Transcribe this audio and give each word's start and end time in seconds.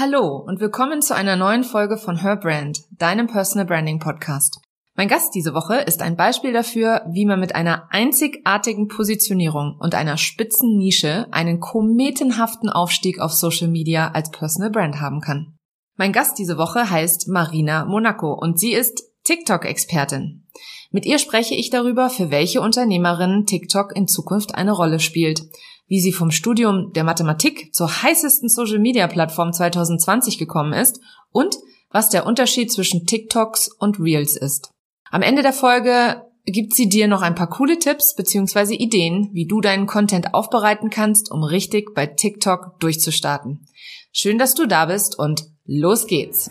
Hallo 0.00 0.36
und 0.36 0.60
willkommen 0.60 1.02
zu 1.02 1.16
einer 1.16 1.34
neuen 1.34 1.64
Folge 1.64 1.96
von 1.96 2.20
Her 2.22 2.36
Brand, 2.36 2.84
deinem 2.92 3.26
Personal 3.26 3.66
Branding 3.66 3.98
Podcast. 3.98 4.60
Mein 4.94 5.08
Gast 5.08 5.34
diese 5.34 5.54
Woche 5.54 5.78
ist 5.78 6.02
ein 6.02 6.14
Beispiel 6.14 6.52
dafür, 6.52 7.02
wie 7.10 7.26
man 7.26 7.40
mit 7.40 7.56
einer 7.56 7.88
einzigartigen 7.90 8.86
Positionierung 8.86 9.76
und 9.80 9.96
einer 9.96 10.16
spitzen 10.16 10.78
Nische 10.78 11.26
einen 11.32 11.58
kometenhaften 11.58 12.70
Aufstieg 12.70 13.18
auf 13.18 13.32
Social 13.32 13.66
Media 13.66 14.12
als 14.12 14.30
Personal 14.30 14.70
Brand 14.70 15.00
haben 15.00 15.20
kann. 15.20 15.56
Mein 15.96 16.12
Gast 16.12 16.38
diese 16.38 16.58
Woche 16.58 16.88
heißt 16.88 17.26
Marina 17.26 17.84
Monaco 17.84 18.34
und 18.34 18.60
sie 18.60 18.74
ist 18.74 19.02
TikTok-Expertin. 19.24 20.46
Mit 20.90 21.04
ihr 21.04 21.18
spreche 21.18 21.54
ich 21.54 21.70
darüber, 21.70 22.08
für 22.10 22.30
welche 22.30 22.60
Unternehmerinnen 22.60 23.46
TikTok 23.46 23.94
in 23.94 24.08
Zukunft 24.08 24.54
eine 24.54 24.72
Rolle 24.72 25.00
spielt, 25.00 25.42
wie 25.86 26.00
sie 26.00 26.12
vom 26.12 26.30
Studium 26.30 26.92
der 26.94 27.04
Mathematik 27.04 27.74
zur 27.74 28.02
heißesten 28.02 28.48
Social-Media-Plattform 28.48 29.52
2020 29.52 30.38
gekommen 30.38 30.72
ist 30.72 31.00
und 31.30 31.56
was 31.90 32.10
der 32.10 32.26
Unterschied 32.26 32.72
zwischen 32.72 33.06
TikToks 33.06 33.68
und 33.68 33.98
Reels 33.98 34.36
ist. 34.36 34.70
Am 35.10 35.22
Ende 35.22 35.42
der 35.42 35.52
Folge 35.54 36.22
gibt 36.44 36.74
sie 36.74 36.88
dir 36.88 37.08
noch 37.08 37.22
ein 37.22 37.34
paar 37.34 37.48
coole 37.48 37.78
Tipps 37.78 38.14
bzw. 38.14 38.74
Ideen, 38.74 39.30
wie 39.32 39.46
du 39.46 39.60
deinen 39.60 39.86
Content 39.86 40.34
aufbereiten 40.34 40.90
kannst, 40.90 41.30
um 41.30 41.42
richtig 41.42 41.94
bei 41.94 42.06
TikTok 42.06 42.80
durchzustarten. 42.80 43.66
Schön, 44.12 44.38
dass 44.38 44.54
du 44.54 44.66
da 44.66 44.86
bist 44.86 45.18
und 45.18 45.44
los 45.64 46.06
geht's! 46.06 46.50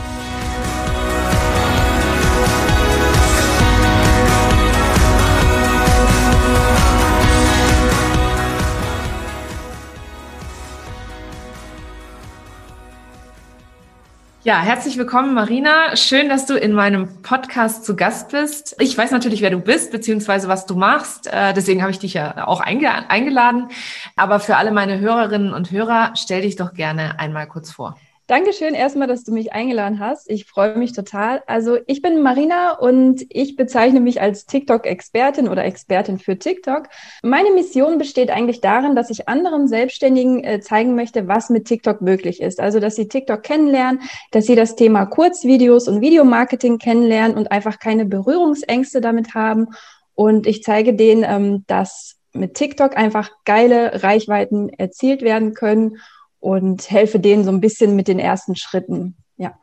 Ja, 14.51 14.59
herzlich 14.59 14.97
willkommen, 14.97 15.33
Marina. 15.33 15.95
Schön, 15.95 16.27
dass 16.27 16.45
du 16.45 16.55
in 16.55 16.73
meinem 16.73 17.21
Podcast 17.21 17.85
zu 17.85 17.95
Gast 17.95 18.31
bist. 18.31 18.75
Ich 18.79 18.97
weiß 18.97 19.11
natürlich, 19.11 19.41
wer 19.41 19.49
du 19.49 19.59
bist, 19.59 19.93
beziehungsweise 19.93 20.49
was 20.49 20.65
du 20.65 20.75
machst. 20.75 21.27
Äh, 21.27 21.53
deswegen 21.53 21.81
habe 21.81 21.91
ich 21.91 21.99
dich 21.99 22.15
ja 22.15 22.45
auch 22.49 22.59
eingeladen. 22.59 23.69
Aber 24.17 24.41
für 24.41 24.57
alle 24.57 24.71
meine 24.71 24.99
Hörerinnen 24.99 25.53
und 25.53 25.71
Hörer, 25.71 26.11
stell 26.17 26.41
dich 26.41 26.57
doch 26.57 26.73
gerne 26.73 27.17
einmal 27.17 27.47
kurz 27.47 27.71
vor. 27.71 27.95
Dankeschön 28.27 28.75
erstmal, 28.75 29.07
dass 29.07 29.23
du 29.23 29.33
mich 29.33 29.51
eingeladen 29.51 29.99
hast. 29.99 30.29
Ich 30.29 30.45
freue 30.45 30.77
mich 30.77 30.93
total. 30.93 31.43
Also 31.47 31.79
ich 31.87 32.01
bin 32.01 32.21
Marina 32.21 32.77
und 32.77 33.25
ich 33.27 33.57
bezeichne 33.57 33.99
mich 33.99 34.21
als 34.21 34.45
TikTok-Expertin 34.45 35.49
oder 35.49 35.65
Expertin 35.65 36.17
für 36.17 36.39
TikTok. 36.39 36.87
Meine 37.23 37.51
Mission 37.51 37.97
besteht 37.97 38.29
eigentlich 38.29 38.61
darin, 38.61 38.95
dass 38.95 39.09
ich 39.09 39.27
anderen 39.27 39.67
Selbstständigen 39.67 40.43
äh, 40.43 40.61
zeigen 40.61 40.95
möchte, 40.95 41.27
was 41.27 41.49
mit 41.49 41.65
TikTok 41.65 42.01
möglich 42.01 42.41
ist. 42.41 42.61
Also 42.61 42.79
dass 42.79 42.95
sie 42.95 43.09
TikTok 43.09 43.43
kennenlernen, 43.43 44.01
dass 44.31 44.45
sie 44.45 44.55
das 44.55 44.75
Thema 44.75 45.05
Kurzvideos 45.07 45.89
und 45.89 45.99
Videomarketing 45.99 46.77
kennenlernen 46.77 47.35
und 47.35 47.51
einfach 47.51 47.79
keine 47.79 48.05
Berührungsängste 48.05 49.01
damit 49.01 49.33
haben. 49.33 49.67
Und 50.15 50.47
ich 50.47 50.63
zeige 50.63 50.93
denen, 50.93 51.25
ähm, 51.27 51.63
dass 51.67 52.15
mit 52.33 52.53
TikTok 52.53 52.95
einfach 52.95 53.29
geile 53.43 54.03
Reichweiten 54.03 54.69
erzielt 54.69 55.21
werden 55.21 55.53
können 55.53 55.97
und 56.41 56.89
helfe 56.91 57.19
denen 57.19 57.45
so 57.45 57.51
ein 57.51 57.61
bisschen 57.61 57.95
mit 57.95 58.09
den 58.09 58.19
ersten 58.19 58.57
Schritten. 58.57 59.15
Ja. 59.37 59.53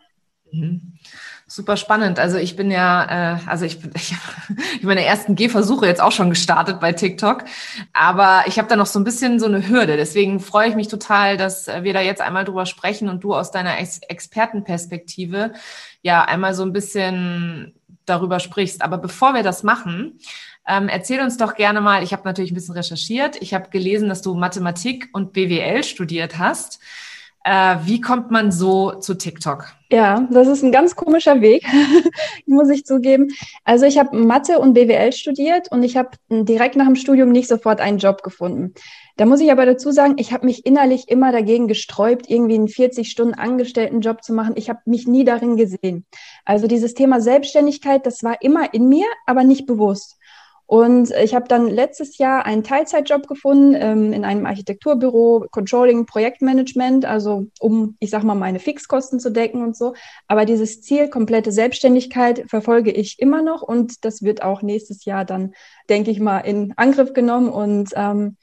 Mhm. 0.51 0.95
Super 1.51 1.79
spannend. 1.79 2.19
Also 2.19 2.37
ich 2.37 2.57
bin 2.57 2.71
ja, 2.71 3.37
äh, 3.37 3.39
also 3.47 3.65
ich 3.65 3.81
bin, 3.81 3.91
ich 3.97 4.13
habe 4.13 4.61
meine 4.83 5.05
ersten 5.05 5.35
Gehversuche 5.35 5.87
jetzt 5.87 6.01
auch 6.01 6.13
schon 6.13 6.31
gestartet 6.31 6.79
bei 6.79 6.93
TikTok, 6.93 7.45
aber 7.93 8.45
ich 8.47 8.59
habe 8.59 8.69
da 8.69 8.77
noch 8.77 8.87
so 8.87 8.99
ein 9.01 9.05
bisschen 9.05 9.41
so 9.41 9.47
eine 9.47 9.69
Hürde. 9.69 9.97
Deswegen 9.97 10.41
freue 10.41 10.69
ich 10.69 10.75
mich 10.75 10.89
total, 10.89 11.37
dass 11.37 11.67
wir 11.67 11.93
da 11.93 12.01
jetzt 12.01 12.21
einmal 12.21 12.45
drüber 12.45 12.65
sprechen 12.65 13.09
und 13.09 13.25
du 13.25 13.35
aus 13.35 13.51
deiner 13.51 13.79
Ex 13.79 13.99
Expertenperspektive 14.09 15.53
ja 16.03 16.25
einmal 16.25 16.55
so 16.55 16.63
ein 16.63 16.73
bisschen 16.73 17.75
darüber 18.05 18.41
sprichst. 18.41 18.83
Aber 18.83 18.99
bevor 18.99 19.35
wir 19.35 19.43
das 19.43 19.63
machen, 19.63 20.19
ähm, 20.69 20.89
erzähl 20.89 21.21
uns 21.21 21.37
doch 21.39 21.55
gerne 21.55 21.81
mal, 21.81 22.03
ich 22.03 22.13
habe 22.13 22.23
natürlich 22.25 22.53
ein 22.53 22.55
bisschen 22.55 22.75
recherchiert, 22.75 23.41
ich 23.41 23.55
habe 23.55 23.71
gelesen, 23.71 24.09
dass 24.09 24.23
du 24.23 24.35
Mathematik 24.35 25.09
und 25.13 25.33
BWL 25.33 25.83
studiert 25.83 26.39
hast. 26.39 26.81
Äh, 27.45 27.77
wie 27.85 28.01
kommt 28.01 28.31
man 28.31 28.53
so 28.53 28.93
zu 28.93 29.15
TikTok? 29.15 29.73
Ja, 29.91 30.29
das 30.31 30.49
ist 30.49 30.63
ein 30.63 30.73
ganz 30.73 30.97
komischer 30.97 31.41
Weg, 31.41 31.65
muss 32.47 32.69
ich 32.69 32.85
zugeben. 32.85 33.29
Also 33.65 33.87
ich 33.87 33.99
habe 33.99 34.19
Mathe 34.19 34.59
und 34.59 34.75
BWL 34.75 35.15
studiert 35.15 35.73
und 35.73 35.83
ich 35.83 35.97
habe 35.97 36.11
direkt 36.29 36.77
nach 36.77 36.85
dem 36.85 36.97
Studium 36.97 37.31
nicht 37.31 37.49
sofort 37.49 37.81
einen 37.81 37.97
Job 37.97 38.23
gefunden. 38.23 38.75
Da 39.17 39.25
muss 39.25 39.41
ich 39.41 39.51
aber 39.51 39.65
dazu 39.65 39.91
sagen, 39.91 40.17
ich 40.19 40.33
habe 40.35 40.45
mich 40.45 40.67
innerlich 40.67 41.09
immer 41.09 41.33
dagegen 41.33 41.69
gesträubt, 41.69 42.29
irgendwie 42.29 42.57
einen 42.57 42.69
40 42.69 43.11
Stunden 43.11 43.35
Angestelltenjob 43.35 44.23
zu 44.23 44.35
machen. 44.35 44.53
Ich 44.57 44.69
habe 44.69 44.81
mich 44.85 45.07
nie 45.07 45.25
darin 45.25 45.57
gesehen. 45.57 46.05
Also 46.45 46.67
dieses 46.67 46.93
Thema 46.93 47.23
Selbstständigkeit, 47.23 48.05
das 48.05 48.23
war 48.23 48.43
immer 48.43 48.75
in 48.75 48.91
mir, 48.91 49.07
aber 49.25 49.43
nicht 49.43 49.65
bewusst. 49.65 50.18
Und 50.69 51.13
ich 51.13 51.35
habe 51.35 51.49
dann 51.49 51.67
letztes 51.67 52.19
Jahr 52.19 52.45
einen 52.45 52.63
Teilzeitjob 52.63 53.27
gefunden 53.27 53.75
ähm, 53.75 54.13
in 54.13 54.27
einem 54.27 54.45
Architekturbüro, 54.45 55.47
Controlling, 55.51 56.05
Projektmanagement, 56.05 57.07
also 57.07 57.47
um, 57.59 57.97
ich 58.01 58.11
sag 58.11 58.23
mal, 58.23 58.35
meine 58.35 58.59
Fixkosten 58.59 59.19
zu 59.19 59.33
decken 59.33 59.63
und 59.63 59.79
so. 59.79 59.95
Aber 60.27 60.45
dieses 60.45 60.83
Ziel, 60.83 61.09
komplette 61.09 61.53
Selbstständigkeit, 61.53 62.45
verfolge 62.49 62.91
ich 62.91 63.19
immer 63.19 63.41
noch 63.41 63.63
und 63.63 64.05
das 64.05 64.23
wird 64.23 64.43
auch 64.43 64.61
nächstes 64.61 65.07
Jahr 65.07 65.25
dann, 65.25 65.55
denke 65.89 66.11
ich 66.11 66.21
mal, 66.21 66.41
in 66.41 66.75
Angriff 66.77 67.15
genommen. 67.15 67.49
Und 67.49 67.93
ähm, 67.97 68.37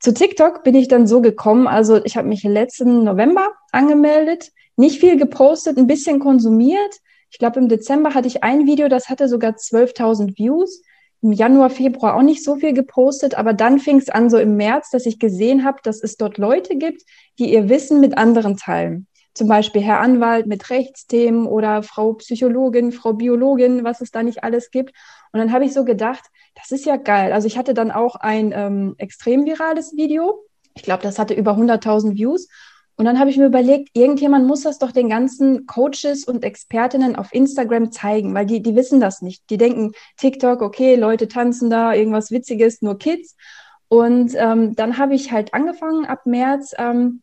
zu 0.00 0.12
TikTok 0.12 0.64
bin 0.64 0.74
ich 0.74 0.88
dann 0.88 1.06
so 1.06 1.20
gekommen. 1.20 1.68
Also 1.68 2.04
ich 2.04 2.16
habe 2.16 2.26
mich 2.26 2.42
letzten 2.42 3.04
November 3.04 3.46
angemeldet, 3.70 4.50
nicht 4.74 4.98
viel 4.98 5.16
gepostet, 5.16 5.78
ein 5.78 5.86
bisschen 5.86 6.18
konsumiert. 6.18 6.96
Ich 7.30 7.38
glaube, 7.38 7.60
im 7.60 7.68
Dezember 7.68 8.12
hatte 8.12 8.26
ich 8.26 8.42
ein 8.42 8.66
Video, 8.66 8.88
das 8.88 9.08
hatte 9.08 9.28
sogar 9.28 9.52
12.000 9.52 10.36
Views 10.36 10.82
im 11.22 11.32
Januar, 11.32 11.70
Februar 11.70 12.16
auch 12.16 12.22
nicht 12.22 12.42
so 12.42 12.56
viel 12.56 12.72
gepostet, 12.72 13.34
aber 13.34 13.52
dann 13.52 13.78
fing 13.78 13.98
es 13.98 14.08
an, 14.08 14.30
so 14.30 14.38
im 14.38 14.56
März, 14.56 14.90
dass 14.90 15.06
ich 15.06 15.18
gesehen 15.18 15.64
habe, 15.64 15.78
dass 15.82 16.02
es 16.02 16.16
dort 16.16 16.38
Leute 16.38 16.76
gibt, 16.76 17.02
die 17.38 17.52
ihr 17.52 17.68
Wissen 17.68 18.00
mit 18.00 18.16
anderen 18.16 18.56
teilen. 18.56 19.06
Zum 19.34 19.46
Beispiel 19.46 19.82
Herr 19.82 20.00
Anwalt 20.00 20.46
mit 20.46 20.70
Rechtsthemen 20.70 21.46
oder 21.46 21.82
Frau 21.82 22.14
Psychologin, 22.14 22.90
Frau 22.90 23.12
Biologin, 23.12 23.84
was 23.84 24.00
es 24.00 24.10
da 24.10 24.22
nicht 24.22 24.42
alles 24.42 24.70
gibt. 24.70 24.92
Und 25.32 25.38
dann 25.38 25.52
habe 25.52 25.64
ich 25.64 25.72
so 25.72 25.84
gedacht, 25.84 26.24
das 26.54 26.72
ist 26.72 26.84
ja 26.84 26.96
geil. 26.96 27.32
Also 27.32 27.46
ich 27.46 27.56
hatte 27.56 27.72
dann 27.72 27.90
auch 27.92 28.16
ein 28.16 28.52
ähm, 28.54 28.94
extrem 28.98 29.44
virales 29.44 29.96
Video. 29.96 30.44
Ich 30.74 30.82
glaube, 30.82 31.02
das 31.02 31.18
hatte 31.18 31.34
über 31.34 31.52
100.000 31.52 32.16
Views. 32.16 32.48
Und 33.00 33.06
dann 33.06 33.18
habe 33.18 33.30
ich 33.30 33.38
mir 33.38 33.46
überlegt, 33.46 33.88
irgendjemand 33.94 34.46
muss 34.46 34.64
das 34.64 34.78
doch 34.78 34.92
den 34.92 35.08
ganzen 35.08 35.64
Coaches 35.64 36.24
und 36.24 36.44
Expertinnen 36.44 37.16
auf 37.16 37.32
Instagram 37.32 37.92
zeigen, 37.92 38.34
weil 38.34 38.44
die, 38.44 38.60
die 38.60 38.76
wissen 38.76 39.00
das 39.00 39.22
nicht. 39.22 39.48
Die 39.48 39.56
denken, 39.56 39.92
TikTok, 40.18 40.60
okay, 40.60 40.96
Leute 40.96 41.26
tanzen 41.26 41.70
da, 41.70 41.94
irgendwas 41.94 42.30
Witziges, 42.30 42.82
nur 42.82 42.98
Kids. 42.98 43.36
Und 43.88 44.34
ähm, 44.36 44.76
dann 44.76 44.98
habe 44.98 45.14
ich 45.14 45.32
halt 45.32 45.54
angefangen, 45.54 46.04
ab 46.04 46.26
März 46.26 46.74
ähm, 46.76 47.22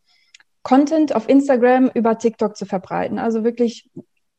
Content 0.64 1.14
auf 1.14 1.28
Instagram 1.28 1.92
über 1.94 2.18
TikTok 2.18 2.56
zu 2.56 2.66
verbreiten. 2.66 3.20
Also 3.20 3.44
wirklich, 3.44 3.88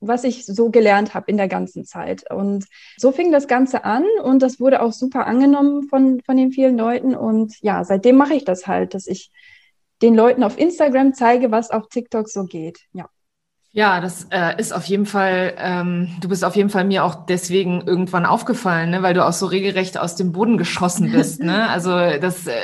was 0.02 0.26
ich 0.26 0.46
so 0.46 0.70
gelernt 0.72 1.14
habe 1.14 1.32
in 1.32 1.38
der 1.38 1.48
ganzen 1.48 1.86
Zeit. 1.86 2.30
Und 2.30 2.66
so 2.98 3.14
fing 3.14 3.32
das 3.32 3.48
Ganze 3.48 3.86
an 3.86 4.04
und 4.26 4.42
das 4.42 4.60
wurde 4.60 4.82
auch 4.82 4.92
super 4.92 5.26
angenommen 5.26 5.88
von, 5.88 6.20
von 6.20 6.36
den 6.36 6.52
vielen 6.52 6.78
Leuten. 6.78 7.16
Und 7.16 7.54
ja, 7.62 7.86
seitdem 7.86 8.18
mache 8.18 8.34
ich 8.34 8.44
das 8.44 8.68
halt, 8.68 8.94
dass 8.94 9.08
ich 9.08 9.32
den 10.02 10.16
Leuten 10.16 10.44
auf 10.44 10.58
Instagram 10.58 11.14
zeige, 11.14 11.52
was 11.52 11.72
auf 11.72 11.88
TikTok 11.90 12.30
so 12.30 12.46
geht. 12.46 12.80
Ja. 12.94 13.10
Ja, 13.72 14.02
das 14.02 14.26
äh, 14.32 14.60
ist 14.60 14.74
auf 14.74 14.86
jeden 14.86 15.06
Fall, 15.06 15.54
ähm, 15.60 16.10
du 16.22 16.28
bist 16.28 16.44
auf 16.44 16.56
jeden 16.56 16.72
Fall 16.72 16.86
mir 16.86 17.04
auch 17.04 17.28
deswegen 17.28 17.82
irgendwann 17.86 18.26
aufgefallen, 18.26 18.90
ne, 18.90 19.04
weil 19.04 19.14
du 19.14 19.24
auch 19.24 19.34
so 19.34 19.46
regelrecht 19.46 19.96
aus 20.00 20.16
dem 20.16 20.32
Boden 20.32 20.58
geschossen 20.58 21.12
bist. 21.12 21.40
ne? 21.44 21.70
Also 21.70 21.92
das 21.92 22.48
äh, 22.48 22.56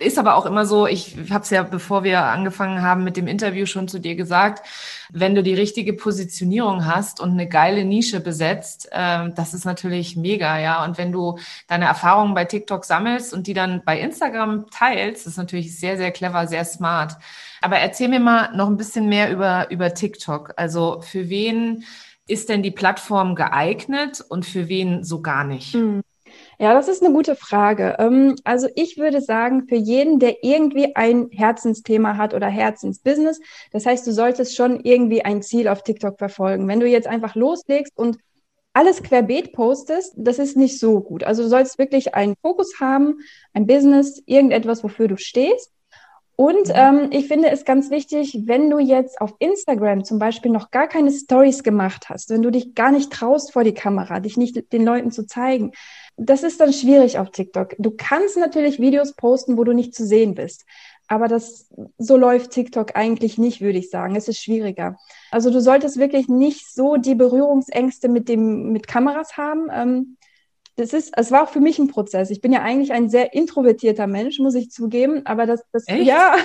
ist 0.00 0.18
aber 0.18 0.36
auch 0.36 0.46
immer 0.46 0.64
so, 0.64 0.86
ich 0.86 1.16
habe 1.30 1.44
es 1.44 1.50
ja, 1.50 1.62
bevor 1.64 2.02
wir 2.02 2.24
angefangen 2.24 2.80
haben 2.80 3.04
mit 3.04 3.18
dem 3.18 3.26
Interview 3.26 3.66
schon 3.66 3.88
zu 3.88 3.98
dir 3.98 4.14
gesagt, 4.14 4.66
wenn 5.12 5.34
du 5.34 5.42
die 5.42 5.54
richtige 5.54 5.92
Positionierung 5.92 6.86
hast 6.86 7.20
und 7.20 7.32
eine 7.32 7.48
geile 7.48 7.84
Nische 7.84 8.20
besetzt, 8.20 8.88
äh, 8.92 9.30
das 9.34 9.54
ist 9.54 9.64
natürlich 9.64 10.16
mega, 10.16 10.58
ja. 10.58 10.84
Und 10.84 10.98
wenn 10.98 11.12
du 11.12 11.38
deine 11.66 11.86
Erfahrungen 11.86 12.34
bei 12.34 12.44
TikTok 12.44 12.84
sammelst 12.84 13.32
und 13.34 13.46
die 13.46 13.54
dann 13.54 13.82
bei 13.84 13.98
Instagram 14.00 14.66
teilst, 14.70 15.26
ist 15.26 15.36
natürlich 15.36 15.78
sehr, 15.78 15.96
sehr 15.96 16.10
clever, 16.10 16.46
sehr 16.46 16.64
smart. 16.64 17.16
Aber 17.60 17.78
erzähl 17.78 18.08
mir 18.08 18.20
mal 18.20 18.54
noch 18.54 18.68
ein 18.68 18.76
bisschen 18.76 19.08
mehr 19.08 19.30
über, 19.30 19.70
über 19.70 19.94
TikTok. 19.94 20.52
Also 20.56 21.00
für 21.00 21.28
wen 21.28 21.84
ist 22.26 22.48
denn 22.48 22.62
die 22.62 22.70
Plattform 22.70 23.34
geeignet 23.34 24.22
und 24.28 24.46
für 24.46 24.68
wen 24.68 25.04
so 25.04 25.20
gar 25.20 25.44
nicht? 25.44 25.74
Hm. 25.74 26.02
Ja, 26.58 26.74
das 26.74 26.88
ist 26.88 27.02
eine 27.02 27.12
gute 27.12 27.36
Frage. 27.36 27.96
Ähm, 27.98 28.36
also 28.44 28.68
ich 28.74 28.98
würde 28.98 29.20
sagen, 29.20 29.66
für 29.68 29.76
jeden, 29.76 30.18
der 30.18 30.42
irgendwie 30.42 30.94
ein 30.96 31.28
Herzensthema 31.30 32.16
hat 32.16 32.34
oder 32.34 32.46
Herzensbusiness, 32.46 33.40
das 33.72 33.86
heißt, 33.86 34.06
du 34.06 34.12
solltest 34.12 34.56
schon 34.56 34.80
irgendwie 34.80 35.24
ein 35.24 35.42
Ziel 35.42 35.68
auf 35.68 35.82
TikTok 35.82 36.18
verfolgen. 36.18 36.68
Wenn 36.68 36.80
du 36.80 36.86
jetzt 36.86 37.08
einfach 37.08 37.34
loslegst 37.34 37.92
und 37.96 38.18
alles 38.72 39.02
querbeet 39.02 39.52
postest, 39.52 40.14
das 40.16 40.38
ist 40.38 40.56
nicht 40.56 40.80
so 40.80 41.00
gut. 41.00 41.24
Also 41.24 41.44
du 41.44 41.48
sollst 41.48 41.78
wirklich 41.78 42.14
einen 42.14 42.34
Fokus 42.42 42.80
haben, 42.80 43.18
ein 43.52 43.66
Business, 43.66 44.22
irgendetwas, 44.26 44.82
wofür 44.82 45.06
du 45.06 45.16
stehst. 45.16 45.70
Und 46.36 46.68
mhm. 46.68 46.74
ähm, 46.74 47.08
ich 47.12 47.28
finde 47.28 47.50
es 47.50 47.64
ganz 47.64 47.90
wichtig, 47.90 48.42
wenn 48.46 48.68
du 48.70 48.80
jetzt 48.80 49.20
auf 49.20 49.34
Instagram 49.38 50.04
zum 50.04 50.18
Beispiel 50.18 50.50
noch 50.50 50.72
gar 50.72 50.88
keine 50.88 51.12
Stories 51.12 51.62
gemacht 51.62 52.08
hast, 52.08 52.30
wenn 52.30 52.42
du 52.42 52.50
dich 52.50 52.74
gar 52.74 52.90
nicht 52.90 53.12
traust 53.12 53.52
vor 53.52 53.62
die 53.62 53.74
Kamera, 53.74 54.18
dich 54.18 54.36
nicht 54.36 54.72
den 54.72 54.84
Leuten 54.84 55.12
zu 55.12 55.26
zeigen, 55.26 55.70
das 56.16 56.42
ist 56.42 56.60
dann 56.60 56.72
schwierig 56.72 57.18
auf 57.18 57.30
TikTok. 57.30 57.74
Du 57.78 57.90
kannst 57.90 58.36
natürlich 58.36 58.78
Videos 58.80 59.14
posten, 59.14 59.58
wo 59.58 59.64
du 59.64 59.72
nicht 59.72 59.94
zu 59.94 60.06
sehen 60.06 60.34
bist. 60.34 60.64
Aber 61.06 61.28
das, 61.28 61.68
so 61.98 62.16
läuft 62.16 62.52
TikTok 62.52 62.96
eigentlich 62.96 63.36
nicht, 63.36 63.60
würde 63.60 63.78
ich 63.78 63.90
sagen. 63.90 64.16
Es 64.16 64.28
ist 64.28 64.42
schwieriger. 64.42 64.96
Also 65.30 65.50
du 65.50 65.60
solltest 65.60 65.98
wirklich 65.98 66.28
nicht 66.28 66.72
so 66.72 66.96
die 66.96 67.14
Berührungsängste 67.14 68.08
mit 68.08 68.28
dem, 68.28 68.72
mit 68.72 68.86
Kameras 68.86 69.36
haben. 69.36 69.68
Ähm, 69.70 70.16
das 70.76 70.92
ist, 70.92 71.12
es 71.16 71.30
war 71.30 71.44
auch 71.44 71.50
für 71.50 71.60
mich 71.60 71.78
ein 71.78 71.88
Prozess. 71.88 72.30
Ich 72.30 72.40
bin 72.40 72.52
ja 72.52 72.62
eigentlich 72.62 72.92
ein 72.92 73.08
sehr 73.08 73.34
introvertierter 73.34 74.06
Mensch, 74.06 74.38
muss 74.38 74.54
ich 74.54 74.70
zugeben. 74.70 75.22
Aber 75.26 75.46
das, 75.46 75.62
das, 75.72 75.86
Echt? 75.86 76.04
ja. 76.04 76.36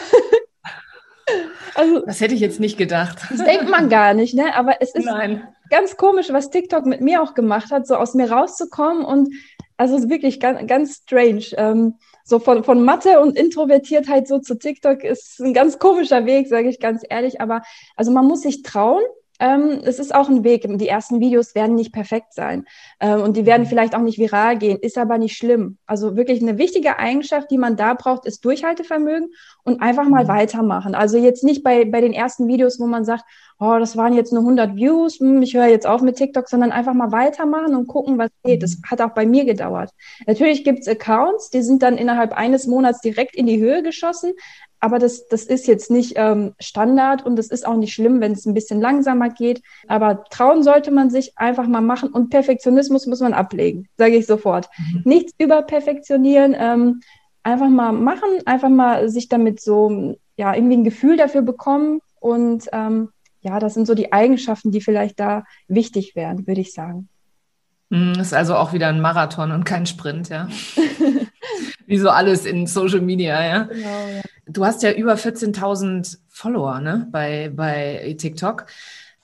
also, 1.76 2.06
das 2.06 2.20
hätte 2.20 2.36
ich 2.36 2.42
jetzt 2.42 2.60
nicht 2.60 2.78
gedacht. 2.78 3.20
Das 3.30 3.44
denkt 3.44 3.70
man 3.70 3.90
gar 3.90 4.14
nicht, 4.14 4.34
ne? 4.34 4.56
Aber 4.56 4.82
es 4.82 4.94
ist 4.94 5.06
Nein. 5.06 5.48
ganz 5.70 5.96
komisch, 5.96 6.32
was 6.32 6.50
TikTok 6.50 6.86
mit 6.86 7.02
mir 7.02 7.24
auch 7.24 7.34
gemacht 7.34 7.72
hat, 7.72 7.88
so 7.88 7.96
aus 7.96 8.14
mir 8.14 8.30
rauszukommen 8.30 9.06
und 9.06 9.34
also 9.80 10.10
wirklich 10.10 10.40
ganz, 10.40 10.68
ganz 10.68 10.96
strange. 11.04 11.46
Ähm, 11.56 11.96
so 12.26 12.40
von, 12.40 12.64
von 12.64 12.84
Mathe 12.84 13.22
und 13.22 13.38
Introvertiertheit 13.38 14.28
so 14.28 14.40
zu 14.40 14.60
TikTok 14.60 15.04
ist 15.04 15.40
ein 15.40 15.54
ganz 15.54 15.80
komischer 15.80 16.26
Weg, 16.26 16.48
sage 16.48 16.70
ich 16.70 16.80
ganz 16.80 17.02
ehrlich. 17.10 17.40
Aber 17.40 17.62
also 17.96 18.12
man 18.12 18.26
muss 18.26 18.42
sich 18.42 18.62
trauen. 18.62 19.02
Ähm, 19.40 19.80
es 19.86 20.00
ist 20.00 20.14
auch 20.14 20.28
ein 20.28 20.44
Weg. 20.44 20.66
Die 20.68 20.88
ersten 20.90 21.22
Videos 21.22 21.56
werden 21.56 21.76
nicht 21.76 21.94
perfekt 21.94 22.34
sein 22.34 22.66
ähm, 23.00 23.22
und 23.22 23.38
die 23.38 23.46
werden 23.46 23.64
mhm. 23.64 23.68
vielleicht 23.68 23.96
auch 23.96 24.02
nicht 24.02 24.20
viral 24.20 24.58
gehen, 24.58 24.78
ist 24.82 24.98
aber 24.98 25.18
nicht 25.18 25.38
schlimm. 25.38 25.78
Also 25.86 26.18
wirklich 26.18 26.42
eine 26.42 26.58
wichtige 26.58 27.00
Eigenschaft, 27.00 27.50
die 27.50 27.58
man 27.58 27.78
da 27.78 27.94
braucht, 27.94 28.26
ist 28.26 28.44
Durchhaltevermögen 28.44 29.30
und 29.64 29.82
einfach 29.82 30.10
mal 30.10 30.26
mhm. 30.26 30.28
weitermachen. 30.28 30.94
Also 30.94 31.18
jetzt 31.18 31.46
nicht 31.46 31.64
bei, 31.64 31.86
bei 31.86 32.02
den 32.02 32.12
ersten 32.12 32.50
Videos, 32.50 32.82
wo 32.82 32.86
man 32.86 33.06
sagt, 33.06 33.24
oh, 33.60 33.78
das 33.78 33.98
waren 33.98 34.14
jetzt 34.14 34.32
nur 34.32 34.42
100 34.42 34.76
Views, 34.76 35.20
hm, 35.20 35.42
ich 35.42 35.54
höre 35.54 35.68
jetzt 35.68 35.86
auf 35.86 36.02
mit 36.02 36.16
TikTok, 36.16 36.48
sondern 36.48 36.72
einfach 36.72 36.94
mal 36.94 37.12
weitermachen 37.12 37.76
und 37.76 37.88
gucken, 37.88 38.18
was 38.18 38.30
geht. 38.44 38.64
Das 38.64 38.78
hat 38.90 39.02
auch 39.02 39.14
bei 39.14 39.26
mir 39.26 39.46
gedauert. 39.46 39.92
Natürlich 40.26 40.64
gibt's 40.64 40.88
Accounts, 40.88 41.50
die 41.50 41.62
sind 41.62 41.84
dann 41.84 41.98
innerhalb 41.98 42.34
eines 42.34 42.68
Monats 42.68 43.02
direkt 43.02 43.36
in 43.36 43.48
die 43.48 43.60
Höhe 43.60 43.84
geschossen, 43.84 44.34
aber 44.80 44.98
das, 44.98 45.28
das 45.28 45.44
ist 45.44 45.68
jetzt 45.68 45.92
nicht 45.92 46.14
ähm, 46.16 46.54
Standard 46.60 47.26
und 47.26 47.36
das 47.36 47.48
ist 47.48 47.68
auch 47.68 47.76
nicht 47.76 47.94
schlimm, 47.94 48.22
wenn 48.22 48.32
es 48.32 48.46
ein 48.46 48.54
bisschen 48.54 48.80
langsamer 48.80 49.30
geht. 49.30 49.62
Aber 49.88 50.24
trauen 50.30 50.64
sollte 50.64 50.92
man 50.92 51.10
sich 51.10 51.38
einfach 51.38 51.68
mal 51.68 51.82
machen 51.82 52.10
und 52.10 52.30
Perfektionismus 52.30 53.06
muss 53.06 53.20
man 53.20 53.34
ablegen, 53.34 53.90
sage 53.98 54.16
ich 54.16 54.26
sofort. 54.26 54.70
Mhm. 54.78 55.02
Nichts 55.04 55.34
überperfektionieren, 55.38 56.56
ähm, 56.58 57.02
einfach 57.44 57.68
mal 57.68 57.92
machen, 57.92 58.30
einfach 58.46 58.70
mal 58.70 59.10
sich 59.10 59.28
damit 59.28 59.60
so, 59.60 60.16
ja, 60.38 60.56
irgendwie 60.56 60.78
ein 60.78 60.84
Gefühl 60.86 61.18
dafür 61.18 61.42
bekommen 61.42 62.00
und 62.22 62.70
ähm, 62.72 63.10
ja, 63.42 63.60
das 63.60 63.74
sind 63.74 63.88
so 63.88 63.96
die 63.96 64.12
Eigenschaften, 64.12 64.72
die 64.72 64.82
vielleicht 64.82 65.20
da 65.20 65.44
wichtig 65.68 66.16
wären, 66.16 66.46
würde 66.48 66.62
ich 66.62 66.74
sagen. 66.74 67.10
Hm, 67.92 68.14
ist 68.20 68.34
also 68.34 68.56
auch 68.56 68.74
wieder 68.74 68.88
ein 68.88 69.02
Marathon 69.02 69.52
und 69.52 69.64
kein 69.64 69.86
Sprint, 69.86 70.30
ja. 70.30 70.48
Wie 71.86 71.98
so 71.98 72.10
alles 72.10 72.46
in 72.46 72.68
Social 72.68 73.02
Media, 73.02 73.44
ja. 73.44 73.64
Genau, 73.64 74.08
ja. 74.08 74.22
Du 74.46 74.66
hast 74.66 74.84
ja 74.84 74.92
über 74.92 75.16
14.000 75.16 76.20
Follower, 76.28 76.80
ne, 76.80 77.08
bei, 77.12 77.52
bei 77.54 78.16
TikTok. 78.18 78.66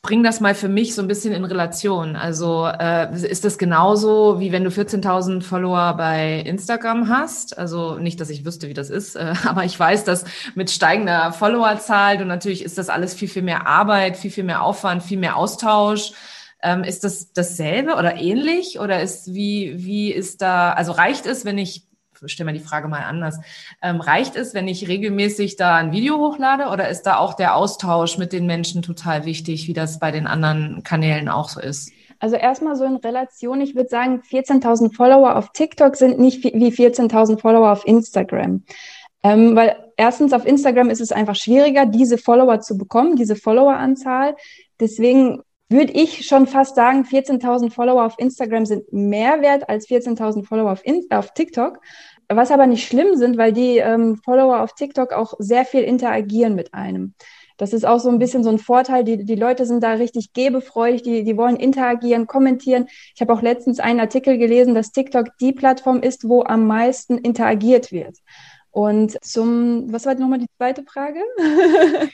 Bring 0.05 0.21
das 0.21 0.39
mal 0.39 0.53
für 0.53 0.69
mich 0.69 0.93
so 0.93 1.01
ein 1.01 1.07
bisschen 1.07 1.33
in 1.33 1.45
Relation. 1.45 2.15
Also 2.15 2.67
äh, 2.67 3.11
ist 3.27 3.43
das 3.43 3.57
genauso, 3.57 4.39
wie 4.39 4.51
wenn 4.51 4.63
du 4.63 4.69
14.000 4.69 5.41
Follower 5.41 5.95
bei 5.97 6.43
Instagram 6.45 7.09
hast? 7.09 7.57
Also 7.57 7.97
nicht, 7.97 8.21
dass 8.21 8.29
ich 8.29 8.45
wüsste, 8.45 8.69
wie 8.69 8.75
das 8.75 8.91
ist, 8.91 9.15
äh, 9.15 9.33
aber 9.45 9.65
ich 9.65 9.79
weiß, 9.79 10.03
dass 10.03 10.25
mit 10.53 10.69
steigender 10.69 11.33
Followerzahl 11.33 12.21
und 12.21 12.27
natürlich 12.27 12.63
ist 12.63 12.77
das 12.77 12.89
alles 12.89 13.15
viel, 13.15 13.27
viel 13.27 13.41
mehr 13.41 13.65
Arbeit, 13.65 14.15
viel, 14.15 14.29
viel 14.29 14.43
mehr 14.43 14.61
Aufwand, 14.61 15.01
viel 15.01 15.17
mehr 15.17 15.37
Austausch. 15.37 16.11
Ähm, 16.61 16.83
ist 16.83 17.03
das 17.03 17.33
dasselbe 17.33 17.95
oder 17.95 18.15
ähnlich? 18.15 18.79
Oder 18.79 19.01
ist 19.01 19.33
wie, 19.33 19.73
wie 19.83 20.11
ist 20.11 20.43
da, 20.43 20.73
also 20.73 20.91
reicht 20.91 21.25
es, 21.25 21.45
wenn 21.45 21.57
ich 21.57 21.87
stelle 22.25 22.51
mir 22.51 22.57
die 22.57 22.63
Frage 22.63 22.87
mal 22.87 23.03
anders. 23.03 23.39
Ähm, 23.81 24.01
reicht 24.01 24.35
es, 24.35 24.53
wenn 24.53 24.67
ich 24.67 24.87
regelmäßig 24.87 25.55
da 25.55 25.75
ein 25.75 25.91
Video 25.91 26.17
hochlade 26.17 26.67
oder 26.67 26.89
ist 26.89 27.03
da 27.03 27.17
auch 27.17 27.33
der 27.33 27.55
Austausch 27.55 28.17
mit 28.17 28.33
den 28.33 28.45
Menschen 28.45 28.81
total 28.81 29.25
wichtig, 29.25 29.67
wie 29.67 29.73
das 29.73 29.99
bei 29.99 30.11
den 30.11 30.27
anderen 30.27 30.83
Kanälen 30.83 31.29
auch 31.29 31.49
so 31.49 31.59
ist? 31.59 31.91
Also 32.19 32.37
erstmal 32.37 32.75
so 32.75 32.85
in 32.85 32.95
Relation, 32.95 33.61
ich 33.61 33.75
würde 33.75 33.89
sagen, 33.89 34.21
14.000 34.29 34.95
Follower 34.95 35.35
auf 35.35 35.51
TikTok 35.51 35.95
sind 35.95 36.19
nicht 36.19 36.43
wie 36.43 36.71
14.000 36.71 37.39
Follower 37.39 37.71
auf 37.71 37.85
Instagram. 37.85 38.63
Ähm, 39.23 39.55
weil 39.55 39.75
erstens 39.97 40.33
auf 40.33 40.45
Instagram 40.45 40.89
ist 40.89 41.01
es 41.01 41.11
einfach 41.11 41.35
schwieriger, 41.35 41.85
diese 41.85 42.17
Follower 42.17 42.61
zu 42.61 42.77
bekommen, 42.77 43.15
diese 43.15 43.35
Followeranzahl. 43.35 44.35
Deswegen 44.79 45.41
würde 45.69 45.93
ich 45.93 46.25
schon 46.25 46.47
fast 46.47 46.75
sagen, 46.75 47.03
14.000 47.03 47.71
Follower 47.71 48.05
auf 48.05 48.15
Instagram 48.19 48.65
sind 48.65 48.91
mehr 48.93 49.41
wert 49.41 49.67
als 49.69 49.87
14.000 49.87 50.45
Follower 50.45 50.71
auf, 50.71 50.85
In 50.85 51.05
auf 51.09 51.33
TikTok. 51.33 51.79
Was 52.27 52.51
aber 52.51 52.65
nicht 52.65 52.87
schlimm 52.87 53.15
sind, 53.17 53.37
weil 53.37 53.53
die 53.53 53.77
ähm, 53.77 54.17
Follower 54.23 54.61
auf 54.61 54.73
TikTok 54.73 55.13
auch 55.13 55.33
sehr 55.37 55.63
viel 55.63 55.81
interagieren 55.81 56.55
mit 56.55 56.73
einem. 56.73 57.13
Das 57.57 57.71
ist 57.71 57.85
auch 57.85 57.99
so 57.99 58.09
ein 58.09 58.19
bisschen 58.19 58.43
so 58.43 58.49
ein 58.49 58.59
Vorteil. 58.59 59.03
Die, 59.03 59.23
die 59.23 59.35
Leute 59.35 59.65
sind 59.65 59.83
da 59.83 59.93
richtig 59.93 60.33
gebefreudig, 60.33 61.03
die, 61.03 61.23
die 61.23 61.37
wollen 61.37 61.55
interagieren, 61.55 62.27
kommentieren. 62.27 62.87
Ich 63.13 63.21
habe 63.21 63.31
auch 63.33 63.41
letztens 63.41 63.79
einen 63.79 63.99
Artikel 63.99 64.37
gelesen, 64.37 64.75
dass 64.75 64.91
TikTok 64.91 65.37
die 65.39 65.53
Plattform 65.53 66.01
ist, 66.01 66.27
wo 66.27 66.43
am 66.43 66.67
meisten 66.67 67.17
interagiert 67.17 67.91
wird. 67.91 68.17
Und 68.71 69.23
zum, 69.23 69.91
was 69.93 70.05
war 70.05 70.15
nochmal 70.15 70.39
die 70.39 70.49
zweite 70.57 70.83
Frage? 70.83 71.19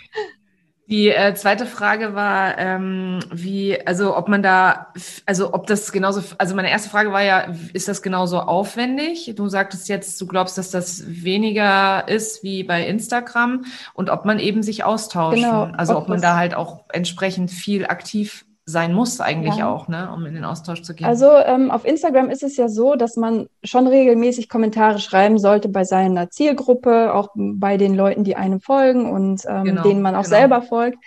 Die 0.92 1.08
äh, 1.08 1.34
zweite 1.36 1.66
Frage 1.66 2.16
war, 2.16 2.58
ähm, 2.58 3.20
wie, 3.32 3.80
also 3.88 4.18
ob 4.18 4.28
man 4.28 4.44
da, 4.44 4.88
also 5.26 5.54
ob 5.54 5.66
das 5.66 5.94
genauso, 5.94 6.22
also 6.38 6.54
meine 6.54 6.70
erste 6.70 6.90
Frage 6.90 7.14
war 7.14 7.24
ja, 7.24 7.48
ist 7.72 7.88
das 7.88 8.02
genauso 8.02 8.42
aufwendig? 8.42 9.32
Du 9.38 9.48
sagtest 9.48 9.88
jetzt, 9.88 10.20
du 10.20 10.28
glaubst, 10.28 10.58
dass 10.58 10.70
das 10.70 11.06
weniger 11.08 12.10
ist 12.10 12.44
wie 12.44 12.66
bei 12.66 12.86
Instagram 12.86 13.64
und 13.94 14.10
ob 14.10 14.26
man 14.26 14.38
eben 14.38 14.64
sich 14.64 14.84
austauscht. 14.84 15.38
Genau, 15.38 15.70
also 15.78 15.96
ob, 15.96 16.04
ob 16.04 16.10
man 16.10 16.20
da 16.20 16.36
halt 16.36 16.56
auch 16.56 16.84
entsprechend 16.90 17.52
viel 17.52 17.86
aktiv 17.86 18.44
sein 18.66 18.94
muss 18.94 19.20
eigentlich 19.20 19.56
ja. 19.56 19.70
auch, 19.70 19.88
ne, 19.88 20.12
um 20.14 20.26
in 20.26 20.36
den 20.36 20.46
Austausch 20.46 20.84
zu 20.84 20.94
gehen. 20.94 21.08
Also 21.08 21.32
ähm, 21.32 21.72
auf 21.72 21.84
Instagram 21.86 22.30
ist 22.30 22.44
es 22.44 22.58
ja 22.58 22.70
so, 22.70 22.96
dass 22.96 23.16
man 23.16 23.48
schon 23.64 23.88
regelmäßig 23.88 24.50
Kommentare 24.50 25.00
schreiben 25.00 25.40
sollte 25.40 25.68
bei 25.68 25.84
seiner 25.84 26.30
Zielgruppe, 26.30 27.14
auch 27.14 27.30
bei 27.36 27.78
den 27.78 27.96
Leuten, 27.96 28.24
die 28.24 28.36
einem 28.36 28.60
folgen 28.62 29.12
und 29.12 29.44
ähm, 29.48 29.64
genau, 29.64 29.84
denen 29.84 30.02
man 30.02 30.16
auch 30.16 30.24
genau. 30.24 30.36
selber 30.36 30.62
folgt. 30.62 30.98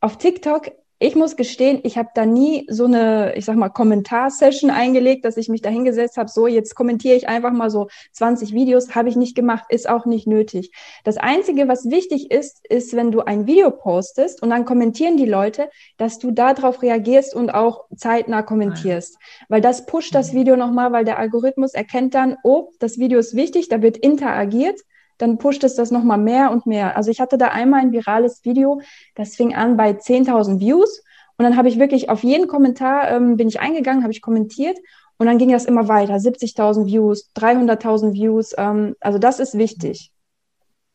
Auf 0.00 0.18
TikTok 0.18 0.70
ich 1.00 1.14
muss 1.14 1.36
gestehen, 1.36 1.80
ich 1.84 1.96
habe 1.96 2.08
da 2.14 2.26
nie 2.26 2.66
so 2.68 2.84
eine, 2.84 3.34
ich 3.36 3.44
sag 3.44 3.56
mal, 3.56 3.68
Kommentarsession 3.68 4.70
eingelegt, 4.70 5.24
dass 5.24 5.36
ich 5.36 5.48
mich 5.48 5.62
da 5.62 5.70
hingesetzt 5.70 6.16
habe, 6.16 6.28
so 6.28 6.46
jetzt 6.48 6.74
kommentiere 6.74 7.16
ich 7.16 7.28
einfach 7.28 7.52
mal 7.52 7.70
so 7.70 7.88
20 8.12 8.52
Videos, 8.52 8.94
habe 8.94 9.08
ich 9.08 9.14
nicht 9.16 9.36
gemacht, 9.36 9.66
ist 9.68 9.88
auch 9.88 10.06
nicht 10.06 10.26
nötig. 10.26 10.72
Das 11.04 11.16
Einzige, 11.16 11.68
was 11.68 11.90
wichtig 11.90 12.30
ist, 12.32 12.66
ist, 12.68 12.96
wenn 12.96 13.12
du 13.12 13.20
ein 13.20 13.46
Video 13.46 13.70
postest 13.70 14.42
und 14.42 14.50
dann 14.50 14.64
kommentieren 14.64 15.16
die 15.16 15.26
Leute, 15.26 15.70
dass 15.98 16.18
du 16.18 16.32
darauf 16.32 16.82
reagierst 16.82 17.34
und 17.34 17.50
auch 17.50 17.84
zeitnah 17.96 18.42
kommentierst. 18.42 19.14
Nein. 19.14 19.46
Weil 19.48 19.60
das 19.60 19.86
pusht 19.86 20.14
das 20.14 20.32
mhm. 20.32 20.38
Video 20.38 20.56
nochmal, 20.56 20.92
weil 20.92 21.04
der 21.04 21.18
Algorithmus 21.18 21.74
erkennt 21.74 22.14
dann, 22.14 22.36
oh, 22.42 22.70
das 22.80 22.98
Video 22.98 23.20
ist 23.20 23.36
wichtig, 23.36 23.68
da 23.68 23.82
wird 23.82 23.96
interagiert 23.96 24.80
dann 25.18 25.38
pusht 25.38 25.64
es 25.64 25.74
das 25.74 25.90
nochmal 25.90 26.18
mehr 26.18 26.50
und 26.50 26.66
mehr. 26.66 26.96
Also 26.96 27.10
ich 27.10 27.20
hatte 27.20 27.38
da 27.38 27.48
einmal 27.48 27.80
ein 27.80 27.92
virales 27.92 28.44
Video, 28.44 28.80
das 29.14 29.36
fing 29.36 29.54
an 29.54 29.76
bei 29.76 29.90
10.000 29.90 30.60
Views 30.60 31.02
und 31.36 31.44
dann 31.44 31.56
habe 31.56 31.68
ich 31.68 31.78
wirklich 31.78 32.10
auf 32.10 32.24
jeden 32.24 32.48
Kommentar 32.48 33.10
ähm, 33.10 33.36
bin 33.36 33.48
ich 33.48 33.60
eingegangen, 33.60 34.02
habe 34.02 34.12
ich 34.12 34.22
kommentiert 34.22 34.78
und 35.18 35.26
dann 35.26 35.38
ging 35.38 35.50
das 35.50 35.64
immer 35.64 35.88
weiter. 35.88 36.14
70.000 36.14 36.86
Views, 36.86 37.30
300.000 37.36 38.12
Views. 38.12 38.54
Ähm, 38.56 38.96
also 39.00 39.18
das 39.18 39.40
ist 39.40 39.58
wichtig. 39.58 40.12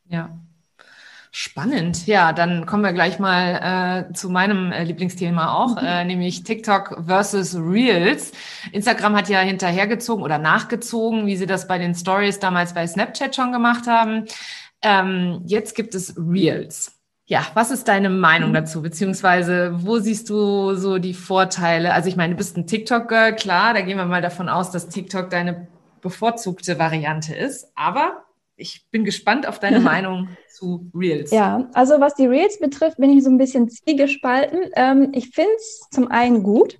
Ja, 0.06 0.38
Spannend. 1.36 2.06
Ja, 2.06 2.32
dann 2.32 2.68
kommen 2.68 2.84
wir 2.84 2.94
gleich 2.94 3.18
mal 3.18 4.06
äh, 4.08 4.14
zu 4.14 4.30
meinem 4.30 4.72
äh, 4.72 4.84
Lieblingsthema 4.84 5.56
auch, 5.56 5.82
mhm. 5.82 5.88
äh, 5.88 6.06
nämlich 6.06 6.44
TikTok 6.44 7.06
versus 7.08 7.56
Reels. 7.56 8.34
Instagram 8.72 9.16
hat 9.16 9.30
ja 9.30 9.40
hinterhergezogen 9.40 10.24
oder 10.24 10.38
nachgezogen, 10.38 11.26
wie 11.26 11.36
sie 11.36 11.48
das 11.48 11.68
bei 11.68 11.80
den 11.80 11.96
Stories 11.96 12.38
damals 12.38 12.76
bei 12.76 12.86
Snapchat 12.86 13.36
schon 13.36 13.52
gemacht 13.52 13.88
haben. 13.88 14.26
Ähm, 14.84 15.42
jetzt 15.48 15.76
gibt 15.76 15.96
es 15.96 16.14
Reels. 16.18 17.00
Ja, 17.26 17.48
was 17.56 17.72
ist 17.72 17.88
deine 17.88 18.12
Meinung 18.12 18.50
mhm. 18.50 18.54
dazu? 18.54 18.84
Beziehungsweise, 18.84 19.72
wo 19.84 19.98
siehst 19.98 20.30
du 20.30 20.76
so 20.76 21.00
die 21.00 21.16
Vorteile? 21.16 21.94
Also 21.94 22.10
ich 22.10 22.16
meine, 22.16 22.36
du 22.36 22.38
bist 22.38 22.58
ein 22.58 22.68
TikTok-Girl, 22.68 23.36
klar, 23.36 23.74
da 23.74 23.82
gehen 23.82 23.98
wir 23.98 24.06
mal 24.06 24.22
davon 24.22 24.50
aus, 24.50 24.70
dass 24.70 24.88
TikTok 24.88 25.32
deine 25.32 25.68
bevorzugte 26.00 26.78
Variante 26.78 27.34
ist. 27.34 27.72
Aber 27.74 28.24
ich 28.56 28.86
bin 28.92 29.04
gespannt 29.04 29.48
auf 29.48 29.60
deine 29.60 29.80
Meinung 29.80 30.30
zu 30.50 30.90
Reels. 30.94 31.32
Ja, 31.32 31.70
also 31.74 32.00
was 32.00 32.16
die 32.16 32.28
Reels 32.28 32.60
betrifft, 32.60 32.98
bin 32.98 33.16
ich 33.16 33.24
so 33.24 33.30
ein 33.30 33.38
bisschen 33.38 33.70
zwiegespalten. 33.70 34.70
Ähm, 34.76 35.12
ich 35.14 35.30
finde 35.30 35.52
es 35.58 35.88
zum 35.92 36.10
einen 36.10 36.44
gut, 36.44 36.80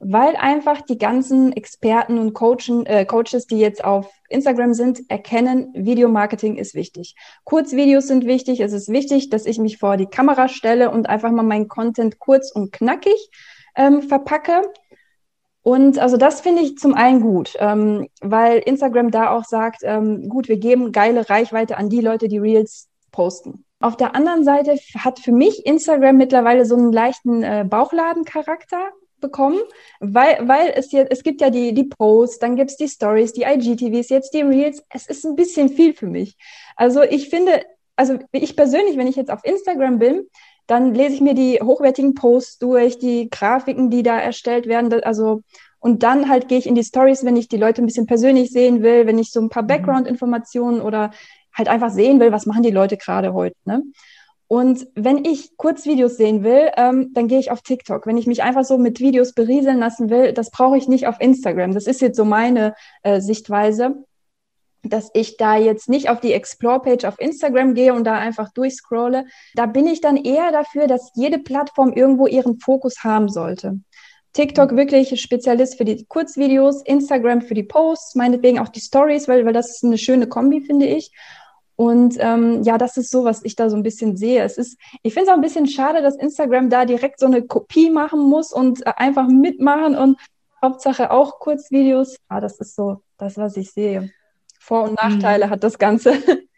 weil 0.00 0.34
einfach 0.36 0.80
die 0.82 0.98
ganzen 0.98 1.52
Experten 1.52 2.18
und 2.18 2.32
Coachen, 2.32 2.84
äh, 2.86 3.04
Coaches, 3.04 3.46
die 3.46 3.58
jetzt 3.58 3.84
auf 3.84 4.10
Instagram 4.28 4.74
sind, 4.74 5.08
erkennen, 5.08 5.72
Videomarketing 5.74 6.56
ist 6.56 6.74
wichtig. 6.74 7.14
Kurzvideos 7.44 8.08
sind 8.08 8.26
wichtig. 8.26 8.60
Es 8.60 8.72
ist 8.72 8.88
wichtig, 8.88 9.30
dass 9.30 9.46
ich 9.46 9.58
mich 9.58 9.78
vor 9.78 9.96
die 9.96 10.06
Kamera 10.06 10.48
stelle 10.48 10.90
und 10.90 11.08
einfach 11.08 11.30
mal 11.30 11.44
meinen 11.44 11.68
Content 11.68 12.18
kurz 12.18 12.50
und 12.50 12.72
knackig 12.72 13.30
ähm, 13.76 14.02
verpacke. 14.02 14.62
Und 15.62 15.98
also 15.98 16.16
das 16.16 16.40
finde 16.40 16.62
ich 16.62 16.76
zum 16.76 16.94
einen 16.94 17.20
gut, 17.20 17.56
ähm, 17.58 18.08
weil 18.20 18.58
Instagram 18.58 19.10
da 19.10 19.30
auch 19.30 19.44
sagt, 19.44 19.82
ähm, 19.84 20.28
gut, 20.28 20.48
wir 20.48 20.56
geben 20.56 20.90
geile 20.90 21.28
Reichweite 21.30 21.76
an 21.76 21.88
die 21.88 22.00
Leute, 22.00 22.26
die 22.28 22.38
Reels 22.38 22.88
posten. 23.12 23.64
Auf 23.80 23.96
der 23.96 24.14
anderen 24.14 24.44
Seite 24.44 24.76
hat 24.98 25.20
für 25.20 25.32
mich 25.32 25.66
Instagram 25.66 26.16
mittlerweile 26.16 26.64
so 26.64 26.76
einen 26.76 26.92
leichten 26.92 27.42
äh, 27.42 27.64
Bauchladencharakter 27.68 28.90
bekommen, 29.20 29.60
weil, 30.00 30.46
weil 30.46 30.72
es 30.74 30.92
jetzt, 30.92 31.12
es 31.12 31.22
gibt 31.22 31.40
ja 31.40 31.50
die, 31.50 31.72
die 31.74 31.84
Posts, 31.84 32.40
dann 32.40 32.56
gibt 32.56 32.70
es 32.70 32.76
die 32.76 32.88
Stories, 32.88 33.32
die 33.32 33.42
IGTVs, 33.42 34.08
jetzt 34.10 34.34
die 34.34 34.42
Reels. 34.42 34.82
Es 34.90 35.06
ist 35.06 35.24
ein 35.24 35.36
bisschen 35.36 35.68
viel 35.68 35.94
für 35.94 36.06
mich. 36.06 36.36
Also 36.76 37.02
ich 37.02 37.28
finde, 37.28 37.62
also 37.96 38.18
ich 38.32 38.56
persönlich, 38.56 38.96
wenn 38.96 39.06
ich 39.06 39.16
jetzt 39.16 39.30
auf 39.30 39.44
Instagram 39.44 39.98
bin, 39.98 40.26
dann 40.72 40.94
lese 40.94 41.14
ich 41.14 41.20
mir 41.20 41.34
die 41.34 41.60
hochwertigen 41.62 42.14
Posts 42.14 42.58
durch, 42.58 42.98
die 42.98 43.28
Grafiken, 43.30 43.90
die 43.90 44.02
da 44.02 44.18
erstellt 44.18 44.66
werden, 44.66 44.92
also 45.04 45.42
und 45.80 46.02
dann 46.02 46.28
halt 46.28 46.48
gehe 46.48 46.58
ich 46.58 46.66
in 46.66 46.76
die 46.76 46.84
Stories, 46.84 47.24
wenn 47.24 47.36
ich 47.36 47.48
die 47.48 47.56
Leute 47.56 47.82
ein 47.82 47.86
bisschen 47.86 48.06
persönlich 48.06 48.52
sehen 48.52 48.82
will, 48.82 49.06
wenn 49.06 49.18
ich 49.18 49.32
so 49.32 49.40
ein 49.40 49.48
paar 49.48 49.64
mhm. 49.64 49.68
Background-Informationen 49.68 50.80
oder 50.80 51.10
halt 51.52 51.68
einfach 51.68 51.90
sehen 51.90 52.20
will, 52.20 52.32
was 52.32 52.46
machen 52.46 52.62
die 52.62 52.70
Leute 52.70 52.96
gerade 52.96 53.34
heute. 53.34 53.56
Ne? 53.64 53.82
Und 54.46 54.86
wenn 54.94 55.24
ich 55.24 55.56
Kurzvideos 55.56 56.16
sehen 56.16 56.44
will, 56.44 56.70
ähm, 56.76 57.10
dann 57.14 57.26
gehe 57.26 57.40
ich 57.40 57.50
auf 57.50 57.62
TikTok. 57.62 58.06
Wenn 58.06 58.16
ich 58.16 58.26
mich 58.26 58.42
einfach 58.42 58.64
so 58.64 58.78
mit 58.78 59.00
Videos 59.00 59.32
berieseln 59.32 59.78
lassen 59.78 60.08
will, 60.08 60.32
das 60.32 60.50
brauche 60.50 60.78
ich 60.78 60.88
nicht 60.88 61.06
auf 61.06 61.20
Instagram. 61.20 61.74
Das 61.74 61.86
ist 61.86 62.00
jetzt 62.00 62.16
so 62.16 62.24
meine 62.24 62.74
äh, 63.02 63.20
Sichtweise, 63.20 64.04
dass 64.82 65.10
ich 65.14 65.36
da 65.36 65.56
jetzt 65.56 65.88
nicht 65.88 66.08
auf 66.08 66.20
die 66.20 66.32
Explore-Page 66.32 67.04
auf 67.04 67.20
Instagram 67.20 67.74
gehe 67.74 67.94
und 67.94 68.04
da 68.04 68.14
einfach 68.14 68.52
durchscrolle. 68.52 69.26
Da 69.54 69.66
bin 69.66 69.86
ich 69.86 70.00
dann 70.00 70.16
eher 70.16 70.50
dafür, 70.52 70.86
dass 70.86 71.12
jede 71.14 71.38
Plattform 71.38 71.92
irgendwo 71.92 72.26
ihren 72.26 72.58
Fokus 72.58 73.04
haben 73.04 73.28
sollte. 73.28 73.80
TikTok 74.32 74.76
wirklich 74.76 75.20
Spezialist 75.20 75.76
für 75.76 75.84
die 75.84 76.06
Kurzvideos, 76.06 76.82
Instagram 76.82 77.42
für 77.42 77.54
die 77.54 77.64
Posts, 77.64 78.14
meinetwegen 78.14 78.58
auch 78.58 78.68
die 78.68 78.80
Stories, 78.80 79.28
weil, 79.28 79.44
weil 79.44 79.52
das 79.52 79.70
ist 79.70 79.84
eine 79.84 79.98
schöne 79.98 80.26
Kombi, 80.26 80.62
finde 80.62 80.86
ich. 80.86 81.12
Und 81.76 82.16
ähm, 82.18 82.62
ja, 82.62 82.78
das 82.78 82.96
ist 82.96 83.10
so, 83.10 83.24
was 83.24 83.44
ich 83.44 83.56
da 83.56 83.68
so 83.68 83.76
ein 83.76 83.82
bisschen 83.82 84.16
sehe. 84.16 84.42
Es 84.42 84.56
ist, 84.56 84.78
ich 85.02 85.14
finde 85.14 85.26
es 85.26 85.32
auch 85.32 85.36
ein 85.36 85.42
bisschen 85.42 85.66
schade, 85.66 86.02
dass 86.02 86.16
Instagram 86.16 86.70
da 86.70 86.84
direkt 86.84 87.20
so 87.20 87.26
eine 87.26 87.42
Kopie 87.42 87.90
machen 87.90 88.20
muss 88.20 88.52
und 88.52 88.86
äh, 88.86 88.92
einfach 88.96 89.26
mitmachen 89.28 89.96
und 89.96 90.18
Hauptsache 90.62 91.10
auch 91.10 91.38
Kurzvideos. 91.38 92.16
Ah, 92.28 92.40
das 92.40 92.58
ist 92.60 92.76
so 92.76 93.02
das, 93.18 93.36
was 93.36 93.56
ich 93.56 93.72
sehe. 93.72 94.10
Vor- 94.62 94.84
und 94.84 94.94
Nachteile 94.94 95.46
mhm. 95.46 95.50
hat 95.50 95.64
das 95.64 95.78
Ganze. 95.78 96.14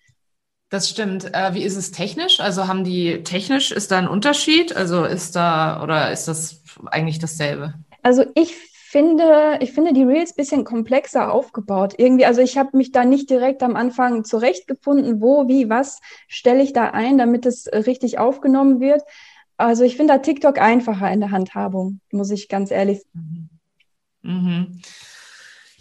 Das 0.70 0.90
stimmt. 0.90 1.32
Äh, 1.32 1.54
wie 1.54 1.62
ist 1.62 1.76
es 1.76 1.92
technisch? 1.92 2.40
Also 2.40 2.66
haben 2.66 2.82
die 2.82 3.22
technisch, 3.22 3.70
ist 3.70 3.92
da 3.92 3.98
ein 3.98 4.08
Unterschied? 4.08 4.74
Also 4.74 5.04
ist 5.04 5.36
da 5.36 5.80
oder 5.80 6.10
ist 6.10 6.26
das 6.26 6.64
eigentlich 6.86 7.20
dasselbe? 7.20 7.74
Also 8.02 8.24
ich 8.34 8.56
finde, 8.56 9.58
ich 9.60 9.72
finde 9.72 9.92
die 9.92 10.02
Reels 10.02 10.34
bisschen 10.34 10.64
komplexer 10.64 11.32
aufgebaut. 11.32 11.94
Irgendwie, 11.96 12.24
also 12.26 12.40
ich 12.40 12.58
habe 12.58 12.76
mich 12.76 12.90
da 12.90 13.04
nicht 13.04 13.30
direkt 13.30 13.62
am 13.62 13.76
Anfang 13.76 14.24
zurechtgefunden, 14.24 15.20
wo, 15.20 15.46
wie, 15.46 15.68
was 15.68 16.00
stelle 16.26 16.62
ich 16.62 16.72
da 16.72 16.90
ein, 16.90 17.18
damit 17.18 17.46
es 17.46 17.68
richtig 17.72 18.18
aufgenommen 18.18 18.80
wird. 18.80 19.02
Also 19.56 19.84
ich 19.84 19.96
finde 19.96 20.14
da 20.14 20.18
TikTok 20.18 20.58
einfacher 20.60 21.08
in 21.12 21.20
der 21.20 21.30
Handhabung, 21.30 22.00
muss 22.10 22.32
ich 22.32 22.48
ganz 22.48 22.72
ehrlich 22.72 23.02
sagen. 23.02 23.48
Mhm. 24.22 24.32
Mhm. 24.32 24.80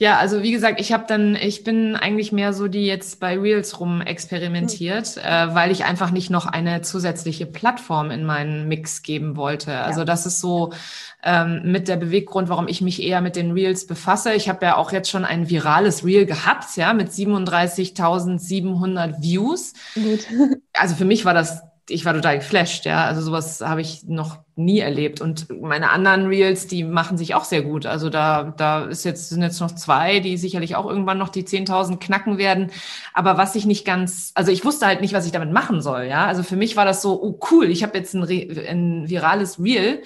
Ja, 0.03 0.17
also 0.17 0.43
wie 0.43 0.51
gesagt, 0.51 0.81
ich 0.81 0.91
habe 0.91 1.05
dann, 1.07 1.37
ich 1.37 1.63
bin 1.63 1.95
eigentlich 1.95 2.33
mehr 2.33 2.51
so 2.51 2.67
die 2.67 2.85
jetzt 2.85 3.21
bei 3.21 3.39
Reels 3.39 3.79
rum 3.79 4.01
experimentiert, 4.01 5.15
mhm. 5.15 5.21
äh, 5.21 5.55
weil 5.55 5.71
ich 5.71 5.85
einfach 5.85 6.11
nicht 6.11 6.29
noch 6.29 6.45
eine 6.45 6.81
zusätzliche 6.81 7.45
Plattform 7.45 8.11
in 8.11 8.25
meinen 8.25 8.67
Mix 8.67 9.01
geben 9.01 9.37
wollte. 9.37 9.77
Also 9.77 10.01
ja. 10.01 10.05
das 10.05 10.25
ist 10.25 10.41
so 10.41 10.73
ähm, 11.23 11.61
mit 11.63 11.87
der 11.87 11.95
Beweggrund, 11.95 12.49
warum 12.49 12.67
ich 12.67 12.81
mich 12.81 13.01
eher 13.01 13.21
mit 13.21 13.37
den 13.37 13.53
Reels 13.53 13.87
befasse. 13.87 14.33
Ich 14.33 14.49
habe 14.49 14.65
ja 14.65 14.75
auch 14.75 14.91
jetzt 14.91 15.09
schon 15.09 15.23
ein 15.23 15.49
virales 15.49 16.03
Reel 16.03 16.25
gehabt, 16.25 16.75
ja, 16.75 16.91
mit 16.91 17.07
37.700 17.07 19.21
Views. 19.21 19.71
Gut. 19.93 20.27
Also 20.73 20.95
für 20.95 21.05
mich 21.05 21.23
war 21.23 21.33
das 21.33 21.61
ich 21.89 22.05
war 22.05 22.13
total 22.13 22.37
geflasht, 22.39 22.85
ja. 22.85 23.05
Also 23.05 23.21
sowas 23.21 23.59
habe 23.61 23.81
ich 23.81 24.03
noch 24.05 24.39
nie 24.55 24.79
erlebt. 24.79 25.19
Und 25.19 25.49
meine 25.61 25.89
anderen 25.89 26.27
Reels, 26.27 26.67
die 26.67 26.83
machen 26.83 27.17
sich 27.17 27.35
auch 27.35 27.43
sehr 27.43 27.61
gut. 27.61 27.85
Also 27.85 28.09
da, 28.09 28.53
da 28.55 28.85
ist 28.85 29.03
jetzt, 29.03 29.29
sind 29.29 29.41
jetzt 29.41 29.59
noch 29.59 29.71
zwei, 29.71 30.19
die 30.19 30.37
sicherlich 30.37 30.75
auch 30.75 30.89
irgendwann 30.89 31.17
noch 31.17 31.29
die 31.29 31.43
10.000 31.43 31.97
knacken 31.99 32.37
werden. 32.37 32.71
Aber 33.13 33.37
was 33.37 33.55
ich 33.55 33.65
nicht 33.65 33.85
ganz, 33.85 34.31
also 34.35 34.51
ich 34.51 34.63
wusste 34.63 34.85
halt 34.85 35.01
nicht, 35.01 35.13
was 35.13 35.25
ich 35.25 35.33
damit 35.33 35.51
machen 35.51 35.81
soll, 35.81 36.03
ja. 36.05 36.25
Also 36.25 36.43
für 36.43 36.55
mich 36.55 36.77
war 36.77 36.85
das 36.85 37.01
so, 37.01 37.21
oh 37.21 37.39
cool, 37.51 37.65
ich 37.69 37.83
habe 37.83 37.97
jetzt 37.97 38.13
ein, 38.13 38.23
ein 38.23 39.09
virales 39.09 39.61
Reel. 39.61 40.03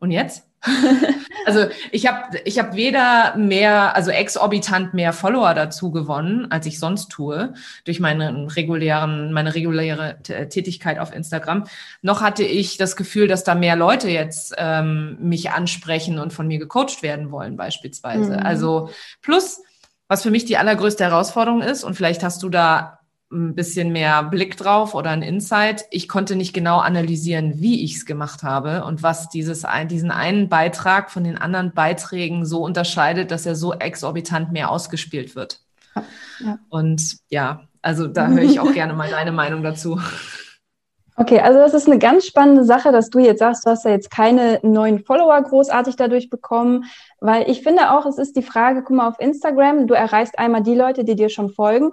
Und 0.00 0.10
jetzt? 0.12 0.47
also 1.46 1.66
ich 1.92 2.06
habe 2.06 2.38
ich 2.44 2.58
hab 2.58 2.74
weder 2.74 3.36
mehr, 3.36 3.94
also 3.94 4.10
exorbitant 4.10 4.94
mehr 4.94 5.12
Follower 5.12 5.54
dazu 5.54 5.90
gewonnen, 5.90 6.50
als 6.50 6.66
ich 6.66 6.78
sonst 6.78 7.08
tue, 7.08 7.54
durch 7.84 8.00
meine 8.00 8.48
regulären, 8.56 9.32
meine 9.32 9.54
reguläre 9.54 10.18
Tätigkeit 10.22 10.98
auf 10.98 11.14
Instagram, 11.14 11.64
noch 12.02 12.20
hatte 12.20 12.44
ich 12.44 12.76
das 12.76 12.96
Gefühl, 12.96 13.28
dass 13.28 13.44
da 13.44 13.54
mehr 13.54 13.76
Leute 13.76 14.10
jetzt 14.10 14.54
ähm, 14.58 15.16
mich 15.20 15.50
ansprechen 15.50 16.18
und 16.18 16.32
von 16.32 16.48
mir 16.48 16.58
gecoacht 16.58 17.02
werden 17.02 17.30
wollen, 17.30 17.56
beispielsweise. 17.56 18.32
Mhm. 18.32 18.46
Also 18.46 18.90
plus, 19.22 19.62
was 20.08 20.22
für 20.22 20.30
mich 20.30 20.44
die 20.44 20.56
allergrößte 20.56 21.04
Herausforderung 21.04 21.62
ist, 21.62 21.84
und 21.84 21.94
vielleicht 21.94 22.22
hast 22.22 22.42
du 22.42 22.48
da 22.48 22.97
ein 23.30 23.54
bisschen 23.54 23.92
mehr 23.92 24.22
Blick 24.22 24.56
drauf 24.56 24.94
oder 24.94 25.10
ein 25.10 25.22
Insight. 25.22 25.84
Ich 25.90 26.08
konnte 26.08 26.34
nicht 26.34 26.54
genau 26.54 26.78
analysieren, 26.78 27.60
wie 27.60 27.84
ich 27.84 27.96
es 27.96 28.06
gemacht 28.06 28.42
habe 28.42 28.84
und 28.84 29.02
was 29.02 29.28
dieses, 29.28 29.66
diesen 29.90 30.10
einen 30.10 30.48
Beitrag 30.48 31.10
von 31.10 31.24
den 31.24 31.36
anderen 31.36 31.72
Beiträgen 31.72 32.46
so 32.46 32.62
unterscheidet, 32.62 33.30
dass 33.30 33.44
er 33.44 33.54
so 33.54 33.74
exorbitant 33.74 34.52
mehr 34.52 34.70
ausgespielt 34.70 35.36
wird. 35.36 35.60
Ja. 36.40 36.58
Und 36.70 37.18
ja, 37.28 37.62
also 37.82 38.06
da 38.06 38.28
höre 38.28 38.42
ich 38.42 38.60
auch 38.60 38.72
gerne 38.72 38.94
mal 38.94 39.10
deine 39.10 39.32
Meinung 39.32 39.62
dazu. 39.62 40.00
Okay, 41.16 41.40
also 41.40 41.58
das 41.58 41.74
ist 41.74 41.88
eine 41.88 41.98
ganz 41.98 42.26
spannende 42.26 42.64
Sache, 42.64 42.92
dass 42.92 43.10
du 43.10 43.18
jetzt 43.18 43.40
sagst, 43.40 43.66
du 43.66 43.70
hast 43.70 43.84
ja 43.84 43.90
jetzt 43.90 44.10
keine 44.10 44.60
neuen 44.62 45.00
Follower 45.00 45.42
großartig 45.42 45.96
dadurch 45.96 46.30
bekommen, 46.30 46.84
weil 47.20 47.50
ich 47.50 47.62
finde 47.62 47.90
auch, 47.90 48.06
es 48.06 48.18
ist 48.18 48.36
die 48.36 48.42
Frage, 48.42 48.84
guck 48.84 48.96
mal 48.96 49.08
auf 49.08 49.18
Instagram, 49.18 49.88
du 49.88 49.94
erreichst 49.94 50.38
einmal 50.38 50.62
die 50.62 50.76
Leute, 50.76 51.04
die 51.04 51.16
dir 51.16 51.28
schon 51.28 51.50
folgen 51.50 51.90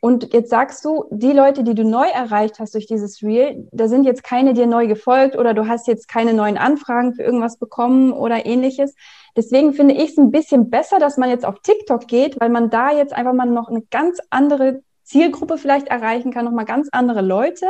und 0.00 0.32
jetzt 0.32 0.50
sagst 0.50 0.84
du, 0.84 1.04
die 1.10 1.32
Leute, 1.32 1.64
die 1.64 1.74
du 1.74 1.84
neu 1.84 2.06
erreicht 2.06 2.58
hast 2.58 2.74
durch 2.74 2.86
dieses 2.86 3.22
Reel, 3.22 3.68
da 3.72 3.88
sind 3.88 4.04
jetzt 4.04 4.22
keine 4.22 4.54
dir 4.54 4.66
neu 4.66 4.86
gefolgt 4.86 5.36
oder 5.36 5.54
du 5.54 5.66
hast 5.66 5.88
jetzt 5.88 6.08
keine 6.08 6.34
neuen 6.34 6.58
Anfragen 6.58 7.14
für 7.14 7.22
irgendwas 7.22 7.56
bekommen 7.56 8.12
oder 8.12 8.46
ähnliches. 8.46 8.94
Deswegen 9.36 9.72
finde 9.72 9.94
ich 9.94 10.10
es 10.10 10.18
ein 10.18 10.30
bisschen 10.30 10.70
besser, 10.70 10.98
dass 10.98 11.16
man 11.16 11.30
jetzt 11.30 11.44
auf 11.44 11.60
TikTok 11.60 12.06
geht, 12.06 12.40
weil 12.40 12.50
man 12.50 12.70
da 12.70 12.90
jetzt 12.90 13.12
einfach 13.12 13.32
mal 13.32 13.46
noch 13.46 13.68
eine 13.68 13.82
ganz 13.82 14.18
andere 14.30 14.82
Zielgruppe 15.04 15.58
vielleicht 15.58 15.88
erreichen 15.88 16.32
kann, 16.32 16.44
nochmal 16.44 16.64
ganz 16.64 16.88
andere 16.92 17.22
Leute 17.22 17.66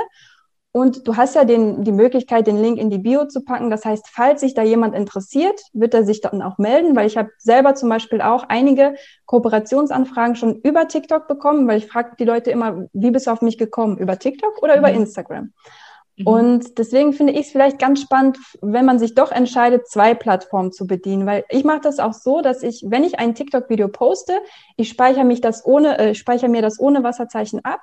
und 0.72 1.08
du 1.08 1.16
hast 1.16 1.34
ja 1.34 1.44
den, 1.44 1.82
die 1.82 1.92
Möglichkeit, 1.92 2.46
den 2.46 2.60
Link 2.60 2.78
in 2.78 2.90
die 2.90 2.98
Bio 2.98 3.24
zu 3.24 3.42
packen. 3.42 3.70
Das 3.70 3.84
heißt, 3.84 4.06
falls 4.10 4.42
sich 4.42 4.52
da 4.54 4.62
jemand 4.62 4.94
interessiert, 4.94 5.60
wird 5.72 5.94
er 5.94 6.04
sich 6.04 6.20
dann 6.20 6.42
auch 6.42 6.58
melden, 6.58 6.94
weil 6.94 7.06
ich 7.06 7.16
habe 7.16 7.30
selber 7.38 7.74
zum 7.74 7.88
Beispiel 7.88 8.20
auch 8.20 8.44
einige 8.48 8.94
Kooperationsanfragen 9.24 10.36
schon 10.36 10.60
über 10.60 10.86
TikTok 10.86 11.26
bekommen, 11.26 11.66
weil 11.66 11.78
ich 11.78 11.86
frage 11.86 12.16
die 12.18 12.24
Leute 12.24 12.50
immer, 12.50 12.86
wie 12.92 13.10
bist 13.10 13.26
du 13.26 13.30
auf 13.30 13.40
mich 13.40 13.56
gekommen? 13.56 13.96
Über 13.96 14.18
TikTok 14.18 14.62
oder 14.62 14.74
mhm. 14.74 14.78
über 14.80 14.92
Instagram? 14.92 15.52
Mhm. 16.18 16.26
Und 16.26 16.78
deswegen 16.78 17.14
finde 17.14 17.32
ich 17.32 17.46
es 17.46 17.52
vielleicht 17.52 17.78
ganz 17.78 18.02
spannend, 18.02 18.38
wenn 18.60 18.84
man 18.84 18.98
sich 18.98 19.14
doch 19.14 19.32
entscheidet, 19.32 19.88
zwei 19.88 20.14
Plattformen 20.14 20.70
zu 20.70 20.86
bedienen, 20.86 21.24
weil 21.24 21.44
ich 21.48 21.64
mache 21.64 21.80
das 21.80 21.98
auch 21.98 22.12
so, 22.12 22.42
dass 22.42 22.62
ich, 22.62 22.84
wenn 22.86 23.04
ich 23.04 23.18
ein 23.18 23.34
TikTok-Video 23.34 23.88
poste, 23.88 24.38
ich 24.76 24.90
speichere 24.90 25.24
mich 25.24 25.40
das 25.40 25.64
ohne, 25.64 25.98
äh, 25.98 26.14
speichere 26.14 26.50
mir 26.50 26.60
das 26.60 26.78
ohne 26.78 27.02
Wasserzeichen 27.02 27.64
ab 27.64 27.80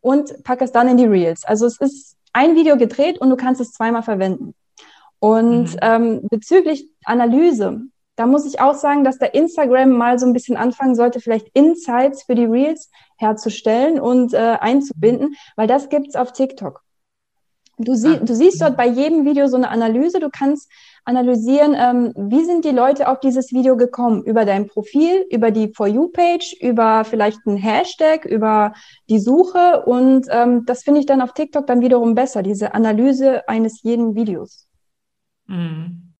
und 0.00 0.42
packe 0.44 0.64
es 0.64 0.72
dann 0.72 0.88
in 0.88 0.96
die 0.96 1.06
Reels. 1.06 1.44
Also 1.44 1.66
es 1.66 1.78
ist 1.78 2.16
ein 2.32 2.56
Video 2.56 2.76
gedreht 2.76 3.18
und 3.18 3.30
du 3.30 3.36
kannst 3.36 3.60
es 3.60 3.72
zweimal 3.72 4.02
verwenden. 4.02 4.54
Und 5.18 5.72
mhm. 5.72 5.78
ähm, 5.82 6.20
bezüglich 6.30 6.88
Analyse, 7.04 7.82
da 8.16 8.26
muss 8.26 8.46
ich 8.46 8.60
auch 8.60 8.74
sagen, 8.74 9.04
dass 9.04 9.18
der 9.18 9.34
Instagram 9.34 9.90
mal 9.90 10.18
so 10.18 10.26
ein 10.26 10.32
bisschen 10.32 10.56
anfangen 10.56 10.94
sollte, 10.94 11.20
vielleicht 11.20 11.48
Insights 11.54 12.24
für 12.24 12.34
die 12.34 12.44
Reels 12.44 12.90
herzustellen 13.16 14.00
und 14.00 14.34
äh, 14.34 14.56
einzubinden, 14.60 15.36
weil 15.56 15.66
das 15.66 15.88
gibt's 15.88 16.16
auf 16.16 16.32
TikTok. 16.32 16.82
Du, 17.78 17.94
sie, 17.94 18.16
ah. 18.16 18.20
du 18.22 18.34
siehst 18.34 18.60
dort 18.60 18.76
bei 18.76 18.86
jedem 18.86 19.24
Video 19.24 19.46
so 19.46 19.56
eine 19.56 19.70
Analyse. 19.70 20.20
Du 20.20 20.28
kannst 20.30 20.70
analysieren, 21.04 21.74
ähm, 21.76 22.12
wie 22.16 22.44
sind 22.44 22.64
die 22.64 22.70
Leute 22.70 23.08
auf 23.08 23.20
dieses 23.20 23.52
Video 23.52 23.76
gekommen? 23.76 24.22
Über 24.24 24.44
dein 24.44 24.66
Profil, 24.66 25.24
über 25.30 25.50
die 25.50 25.72
For 25.74 25.86
You-Page, 25.86 26.56
über 26.60 27.04
vielleicht 27.04 27.38
einen 27.46 27.56
Hashtag, 27.56 28.24
über 28.24 28.72
die 29.08 29.18
Suche. 29.18 29.84
Und 29.86 30.26
ähm, 30.30 30.64
das 30.66 30.82
finde 30.82 31.00
ich 31.00 31.06
dann 31.06 31.20
auf 31.20 31.32
TikTok 31.32 31.66
dann 31.66 31.80
wiederum 31.80 32.14
besser, 32.14 32.42
diese 32.42 32.74
Analyse 32.74 33.48
eines 33.48 33.82
jeden 33.82 34.14
Videos. 34.14 34.68
Mhm. 35.46 36.11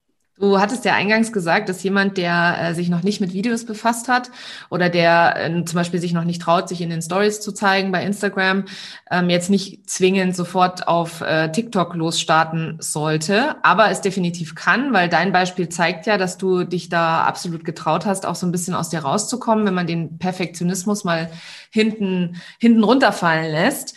Du 0.43 0.59
hattest 0.59 0.85
ja 0.85 0.95
eingangs 0.95 1.33
gesagt, 1.33 1.69
dass 1.69 1.85
jemand, 1.85 2.17
der 2.17 2.57
äh, 2.61 2.75
sich 2.75 2.89
noch 2.89 3.05
nicht 3.05 3.21
mit 3.21 3.33
Videos 3.33 3.65
befasst 3.65 4.09
hat 4.09 4.29
oder 4.71 4.89
der 4.89 5.37
äh, 5.37 5.65
zum 5.65 5.77
Beispiel 5.77 6.01
sich 6.01 6.13
noch 6.13 6.25
nicht 6.25 6.43
traut, 6.43 6.69
sich 6.69 6.81
in 6.81 6.91
den 6.91 7.01
Stories 7.01 7.41
zu 7.41 7.53
zeigen 7.53 7.93
bei 7.93 8.05
Instagram, 8.05 8.65
ähm, 9.09 9.31
jetzt 9.31 9.51
nicht 9.51 9.89
zwingend 9.89 10.35
sofort 10.35 10.89
auf 10.89 11.21
äh, 11.21 11.53
TikTok 11.53 11.95
losstarten 11.95 12.77
sollte, 12.81 13.55
aber 13.63 13.93
es 13.93 14.01
definitiv 14.01 14.57
kann, 14.57 14.93
weil 14.93 15.09
dein 15.09 15.31
Beispiel 15.31 15.69
zeigt 15.69 16.07
ja, 16.07 16.19
dass 16.19 16.39
du 16.39 16.65
dich 16.65 16.89
da 16.89 17.23
absolut 17.23 17.65
getraut 17.65 18.05
hast, 18.05 18.27
auch 18.27 18.35
so 18.35 18.45
ein 18.45 18.51
bisschen 18.51 18.75
aus 18.75 18.89
dir 18.89 19.05
rauszukommen, 19.05 19.65
wenn 19.65 19.75
man 19.75 19.87
den 19.87 20.19
Perfektionismus 20.19 21.05
mal 21.05 21.31
hinten, 21.71 22.43
hinten 22.59 22.83
runterfallen 22.83 23.53
lässt. 23.53 23.95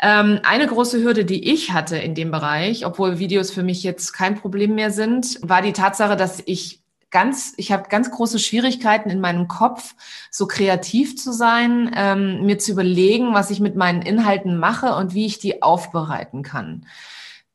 Ähm, 0.00 0.40
eine 0.42 0.66
große 0.66 1.02
Hürde, 1.02 1.24
die 1.24 1.52
ich 1.52 1.72
hatte 1.72 1.96
in 1.96 2.14
dem 2.14 2.30
Bereich, 2.30 2.84
obwohl 2.84 3.18
Videos 3.18 3.50
für 3.50 3.62
mich 3.62 3.82
jetzt 3.82 4.12
kein 4.12 4.34
Problem 4.34 4.74
mehr 4.74 4.90
sind, 4.90 5.38
war 5.42 5.62
die 5.62 5.72
Tatsache, 5.72 6.16
dass 6.16 6.42
ich 6.44 6.82
ganz, 7.10 7.54
ich 7.56 7.72
habe 7.72 7.88
ganz 7.88 8.10
große 8.10 8.38
Schwierigkeiten 8.38 9.08
in 9.08 9.20
meinem 9.20 9.48
Kopf, 9.48 9.94
so 10.30 10.46
kreativ 10.46 11.16
zu 11.16 11.32
sein, 11.32 11.90
ähm, 11.96 12.44
mir 12.44 12.58
zu 12.58 12.72
überlegen, 12.72 13.32
was 13.32 13.50
ich 13.50 13.60
mit 13.60 13.74
meinen 13.74 14.02
Inhalten 14.02 14.58
mache 14.58 14.94
und 14.94 15.14
wie 15.14 15.24
ich 15.24 15.38
die 15.38 15.62
aufbereiten 15.62 16.42
kann. 16.42 16.86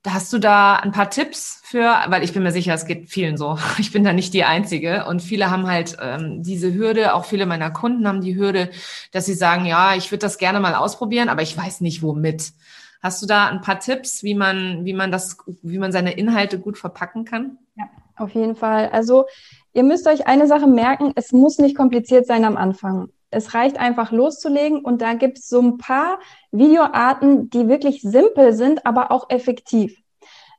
Hast 0.08 0.34
du 0.34 0.39
da 0.39 0.77
ein 0.77 0.91
paar 0.91 1.12
Tipps 1.12 1.62
für, 1.63 1.96
weil 2.08 2.24
ich 2.24 2.34
bin 2.34 2.41
mir 2.41 2.51
sicher, 2.51 2.74
es 2.74 2.86
geht 2.86 3.10
vielen 3.10 3.38
so. 3.38 3.58
Ich 3.77 3.91
bin 3.91 4.03
da 4.03 4.13
nicht 4.13 4.34
die 4.34 4.43
Einzige 4.43 5.05
und 5.05 5.22
viele 5.22 5.51
haben 5.51 5.67
halt 5.67 5.98
ähm, 6.01 6.41
diese 6.41 6.74
Hürde, 6.74 7.13
auch 7.13 7.25
viele 7.25 7.46
meiner 7.46 7.70
Kunden 7.70 8.08
haben 8.08 8.22
die 8.22 8.36
Hürde, 8.36 8.72
dass 9.12 9.27
sie 9.27 9.36
sagen, 9.36 9.65
ja, 9.65 9.96
ich 9.96 10.12
würde 10.12 10.22
das 10.22 10.39
gerne 10.39 10.60
mal 10.60 10.74
ausprobieren, 10.74 11.29
aber 11.29 11.43
ich 11.43 11.55
weiß 11.55 11.81
nicht 11.81 12.01
womit. 12.01 12.53
Hast 13.01 13.22
du 13.22 13.25
da 13.25 13.48
ein 13.48 13.62
paar 13.62 13.79
Tipps, 13.79 14.24
wie 14.24 14.36
man, 14.36 14.86
wie 14.86 14.93
man 14.93 15.12
das, 15.12 15.38
wie 15.62 15.79
man 15.79 15.91
seine 15.91 16.13
Inhalte 16.13 16.60
gut 16.60 16.77
verpacken 16.77 17.25
kann? 17.25 17.58
Ja, 17.75 17.86
auf 18.15 18.31
jeden 18.31 18.55
Fall. 18.55 18.89
Also 18.89 19.25
ihr 19.74 19.84
müsst 19.84 20.08
euch 20.08 20.27
eine 20.27 20.48
Sache 20.48 20.67
merken, 20.67 21.12
es 21.15 21.31
muss 21.31 21.58
nicht 21.58 21.75
kompliziert 21.75 22.27
sein 22.27 22.46
am 22.46 22.58
Anfang. 22.58 23.10
Es 23.31 23.53
reicht 23.53 23.79
einfach 23.79 24.11
loszulegen 24.11 24.81
und 24.81 25.01
da 25.01 25.13
gibt 25.13 25.39
es 25.39 25.47
so 25.47 25.61
ein 25.61 25.77
paar 25.77 26.19
Videoarten, 26.51 27.50
die 27.50 27.67
wirklich 27.67 28.01
simpel 28.01 28.53
sind, 28.53 28.85
aber 28.85 29.11
auch 29.11 29.29
effektiv. 29.29 29.97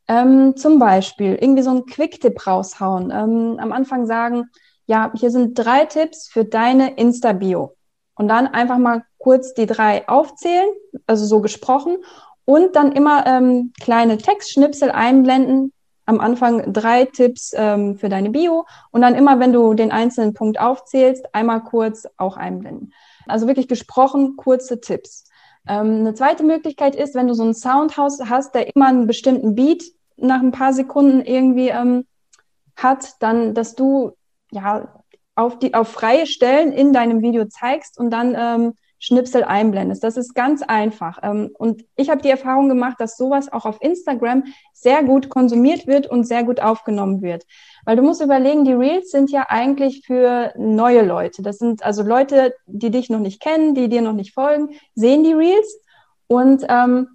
Ähm, 0.08 0.56
zum 0.56 0.78
Beispiel 0.78 1.38
irgendwie 1.40 1.62
so 1.62 1.70
ein 1.70 1.86
Quick-Tipp 1.86 2.46
raushauen. 2.46 3.10
Ähm, 3.10 3.58
am 3.58 3.72
Anfang 3.72 4.06
sagen, 4.06 4.50
ja, 4.86 5.12
hier 5.14 5.30
sind 5.30 5.54
drei 5.54 5.84
Tipps 5.84 6.28
für 6.28 6.44
deine 6.44 6.94
Insta-Bio. 6.96 7.76
Und 8.14 8.28
dann 8.28 8.46
einfach 8.46 8.78
mal 8.78 9.04
kurz 9.18 9.54
die 9.54 9.66
drei 9.66 10.08
aufzählen, 10.08 10.68
also 11.06 11.24
so 11.24 11.40
gesprochen. 11.40 11.98
Und 12.44 12.74
dann 12.74 12.92
immer 12.92 13.26
ähm, 13.26 13.72
kleine 13.80 14.18
Textschnipsel 14.18 14.90
einblenden, 14.90 15.72
am 16.12 16.20
Anfang 16.20 16.72
drei 16.72 17.04
Tipps 17.06 17.52
ähm, 17.56 17.96
für 17.96 18.08
deine 18.08 18.30
Bio 18.30 18.66
und 18.90 19.02
dann 19.02 19.14
immer, 19.14 19.40
wenn 19.40 19.52
du 19.52 19.74
den 19.74 19.90
einzelnen 19.90 20.34
Punkt 20.34 20.60
aufzählst, 20.60 21.34
einmal 21.34 21.62
kurz 21.64 22.06
auch 22.16 22.36
einblenden. 22.36 22.92
Also 23.26 23.46
wirklich 23.46 23.68
gesprochen, 23.68 24.36
kurze 24.36 24.80
Tipps. 24.80 25.24
Ähm, 25.66 26.00
eine 26.00 26.14
zweite 26.14 26.44
Möglichkeit 26.44 26.94
ist, 26.94 27.14
wenn 27.14 27.28
du 27.28 27.34
so 27.34 27.44
ein 27.44 27.54
Soundhaus 27.54 28.20
hast, 28.28 28.54
der 28.54 28.74
immer 28.74 28.86
einen 28.86 29.06
bestimmten 29.06 29.54
Beat 29.54 29.84
nach 30.16 30.40
ein 30.40 30.52
paar 30.52 30.72
Sekunden 30.72 31.22
irgendwie 31.22 31.68
ähm, 31.68 32.04
hat, 32.76 33.14
dann, 33.20 33.54
dass 33.54 33.74
du 33.74 34.12
ja 34.50 35.02
auf 35.34 35.58
die 35.58 35.74
auf 35.74 35.88
freie 35.88 36.26
Stellen 36.26 36.72
in 36.72 36.92
deinem 36.92 37.22
Video 37.22 37.46
zeigst 37.46 37.98
und 37.98 38.10
dann 38.10 38.36
ähm, 38.38 38.74
Schnipsel 39.02 39.42
einblendest. 39.42 40.04
Das 40.04 40.16
ist 40.16 40.32
ganz 40.32 40.62
einfach. 40.62 41.18
Ähm, 41.24 41.50
und 41.58 41.84
ich 41.96 42.08
habe 42.08 42.22
die 42.22 42.30
Erfahrung 42.30 42.68
gemacht, 42.68 43.00
dass 43.00 43.16
sowas 43.16 43.52
auch 43.52 43.66
auf 43.66 43.82
Instagram 43.82 44.44
sehr 44.72 45.02
gut 45.02 45.28
konsumiert 45.28 45.88
wird 45.88 46.06
und 46.06 46.24
sehr 46.24 46.44
gut 46.44 46.60
aufgenommen 46.60 47.20
wird. 47.20 47.44
Weil 47.84 47.96
du 47.96 48.02
musst 48.02 48.22
überlegen, 48.22 48.64
die 48.64 48.72
Reels 48.72 49.10
sind 49.10 49.32
ja 49.32 49.46
eigentlich 49.48 50.06
für 50.06 50.52
neue 50.56 51.02
Leute. 51.02 51.42
Das 51.42 51.58
sind 51.58 51.84
also 51.84 52.04
Leute, 52.04 52.54
die 52.66 52.90
dich 52.90 53.10
noch 53.10 53.18
nicht 53.18 53.42
kennen, 53.42 53.74
die 53.74 53.88
dir 53.88 54.02
noch 54.02 54.12
nicht 54.12 54.34
folgen, 54.34 54.68
sehen 54.94 55.24
die 55.24 55.32
Reels 55.32 55.80
und 56.28 56.64
ähm, 56.68 57.08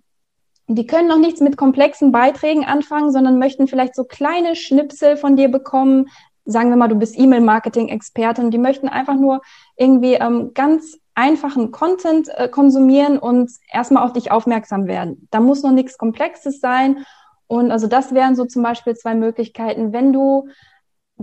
die 0.68 0.86
können 0.86 1.08
noch 1.08 1.20
nichts 1.20 1.40
mit 1.40 1.56
komplexen 1.56 2.12
Beiträgen 2.12 2.66
anfangen, 2.66 3.14
sondern 3.14 3.40
möchten 3.40 3.70
vielleicht 3.70 3.96
so 3.96 4.04
kleine 4.04 4.58
Schnipsel 4.58 5.16
von 5.16 5.38
dir 5.38 5.48
bekommen. 5.48 6.10
Sagen 6.44 6.70
wir 6.70 6.76
mal, 6.76 6.90
du 6.90 6.96
bist 6.96 7.18
E-Mail-Marketing-Expertin. 7.18 8.52
Die 8.52 8.58
möchten 8.58 8.90
einfach 8.90 9.16
nur 9.16 9.42
irgendwie 9.78 10.16
ähm, 10.16 10.52
ganz 10.54 11.00
einfachen 11.18 11.72
Content 11.72 12.30
äh, 12.30 12.48
konsumieren 12.48 13.18
und 13.18 13.52
erstmal 13.72 14.04
auf 14.04 14.14
dich 14.14 14.32
aufmerksam 14.32 14.86
werden. 14.86 15.28
Da 15.32 15.40
muss 15.40 15.64
noch 15.64 15.72
nichts 15.72 15.98
Komplexes 15.98 16.60
sein. 16.60 17.06
Und 17.48 17.72
also 17.72 17.88
das 17.88 18.14
wären 18.14 18.36
so 18.36 18.46
zum 18.46 18.62
Beispiel 18.62 18.96
zwei 18.96 19.16
Möglichkeiten. 19.16 19.94
Wenn 19.94 20.14
du 20.14 20.48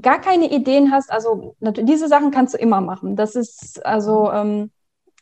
gar 0.02 0.20
keine 0.20 0.50
Ideen 0.50 0.90
hast, 0.90 1.12
also 1.12 1.54
diese 1.60 2.08
Sachen 2.08 2.32
kannst 2.32 2.54
du 2.54 2.58
immer 2.58 2.80
machen. 2.80 3.14
Das 3.14 3.36
ist 3.36 3.86
also 3.86 4.32
ähm, 4.32 4.72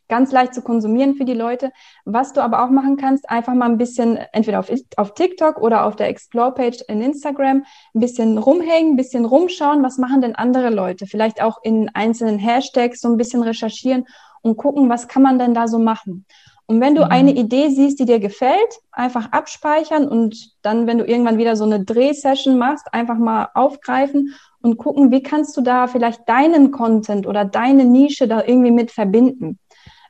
ganz 0.09 0.33
leicht 0.33 0.55
zu 0.55 0.63
konsumieren 0.63 1.17
für 1.17 1.27
die 1.27 1.35
Leute. 1.35 1.71
Was 2.07 2.33
du 2.33 2.43
aber 2.43 2.65
auch 2.65 2.71
machen 2.71 2.97
kannst, 2.97 3.29
einfach 3.29 3.53
mal 3.53 3.67
ein 3.67 3.77
bisschen 3.77 4.17
entweder 4.33 4.59
auf, 4.59 4.71
auf 4.97 5.13
TikTok 5.13 5.59
oder 5.59 5.85
auf 5.85 5.97
der 5.97 6.09
Explore-Page 6.09 6.85
in 6.89 7.03
Instagram 7.03 7.65
ein 7.95 8.01
bisschen 8.01 8.39
rumhängen, 8.39 8.95
ein 8.95 8.97
bisschen 8.97 9.27
rumschauen, 9.27 9.83
was 9.83 9.99
machen 9.99 10.23
denn 10.23 10.35
andere 10.35 10.71
Leute? 10.71 11.07
Vielleicht 11.07 11.43
auch 11.43 11.63
in 11.63 11.91
einzelnen 11.93 12.39
Hashtags 12.39 13.03
so 13.03 13.09
ein 13.09 13.19
bisschen 13.19 13.43
recherchieren 13.43 14.07
und 14.43 14.57
gucken, 14.57 14.89
was 14.89 15.09
kann 15.09 15.23
man 15.23 15.39
denn 15.39 15.55
da 15.55 15.69
so 15.69 15.79
machen. 15.79 16.27
Und 16.67 16.81
wenn 16.81 16.95
du 16.95 17.05
mhm. 17.05 17.11
eine 17.11 17.33
Idee 17.33 17.69
siehst, 17.71 17.99
die 17.99 18.05
dir 18.05 18.21
gefällt, 18.21 18.81
einfach 18.93 19.33
abspeichern 19.33 20.09
und 20.09 20.53
dann, 20.63 20.87
wenn 20.87 20.99
du 20.99 21.05
irgendwann 21.05 21.39
wieder 21.39 21.57
so 21.57 21.65
eine 21.65 21.85
Drehsession 21.85 22.59
machst, 22.59 22.93
einfach 22.93 23.19
mal 23.19 23.49
aufgreifen 23.55 24.35
und 24.63 24.79
gucken, 24.79 25.11
wie 25.11 25.23
kannst 25.23 25.57
du 25.57 25.61
da 25.61 25.87
vielleicht 25.87 26.29
deinen 26.29 26.71
Content 26.71 27.27
oder 27.27 27.45
deine 27.45 27.85
Nische 27.85 28.29
da 28.29 28.43
irgendwie 28.45 28.71
mit 28.71 28.91
verbinden. 28.91 29.59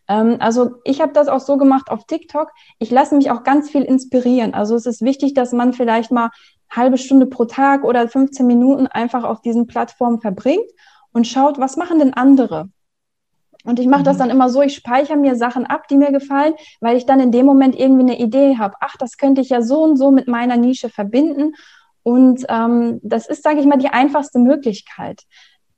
Ähm, 0.09 0.37
also 0.41 0.73
ich 0.85 1.01
habe 1.01 1.13
das 1.13 1.29
auch 1.29 1.41
so 1.41 1.57
gemacht 1.57 1.91
auf 1.91 2.07
TikTok. 2.07 2.51
Ich 2.79 2.91
lasse 2.91 3.17
mich 3.17 3.31
auch 3.31 3.45
ganz 3.45 3.71
viel 3.71 3.83
inspirieren. 3.83 4.55
Also 4.55 4.77
es 4.77 4.87
ist 4.87 5.03
wichtig, 5.03 5.35
dass 5.35 5.53
man 5.53 5.73
vielleicht 5.73 6.13
mal 6.13 6.31
halbe 6.71 6.99
Stunde 6.99 7.27
pro 7.27 7.45
Tag 7.45 7.85
oder 7.85 8.09
15 8.09 8.47
Minuten 8.47 8.87
einfach 8.87 9.25
auf 9.25 9.43
diesen 9.43 9.67
Plattformen 9.67 10.21
verbringt 10.21 10.71
und 11.13 11.27
schaut, 11.27 11.59
was 11.59 11.77
machen 11.77 11.99
denn 11.99 12.15
andere? 12.15 12.69
Und 13.65 13.79
ich 13.79 13.87
mache 13.87 14.01
mhm. 14.01 14.07
das 14.07 14.19
dann 14.19 14.31
immer 14.31 14.49
so, 14.49 14.63
ich 14.63 14.75
speichere 14.75 15.17
mir 15.17 15.37
Sachen 15.37 15.67
ab, 15.67 15.87
die 15.89 15.97
mir 15.97 16.11
gefallen, 16.11 16.55
weil 16.81 16.97
ich 16.97 17.07
dann 17.07 17.21
in 17.21 17.33
dem 17.33 17.47
Moment 17.47 17.79
irgendwie 17.79 18.03
eine 18.03 18.19
Idee 18.19 18.57
habe. 18.59 18.75
Ach, 18.81 18.97
das 18.99 19.17
könnte 19.17 19.41
ich 19.41 19.51
ja 19.51 19.63
so 19.63 19.83
und 19.83 19.97
so 19.97 20.11
mit 20.11 20.29
meiner 20.29 20.57
Nische 20.57 20.89
verbinden. 20.89 21.55
Und 22.03 22.45
ähm, 22.49 22.99
das 23.03 23.29
ist, 23.29 23.43
sage 23.43 23.61
ich 23.61 23.67
mal, 23.67 23.79
die 23.79 23.89
einfachste 23.89 24.39
Möglichkeit. 24.39 25.23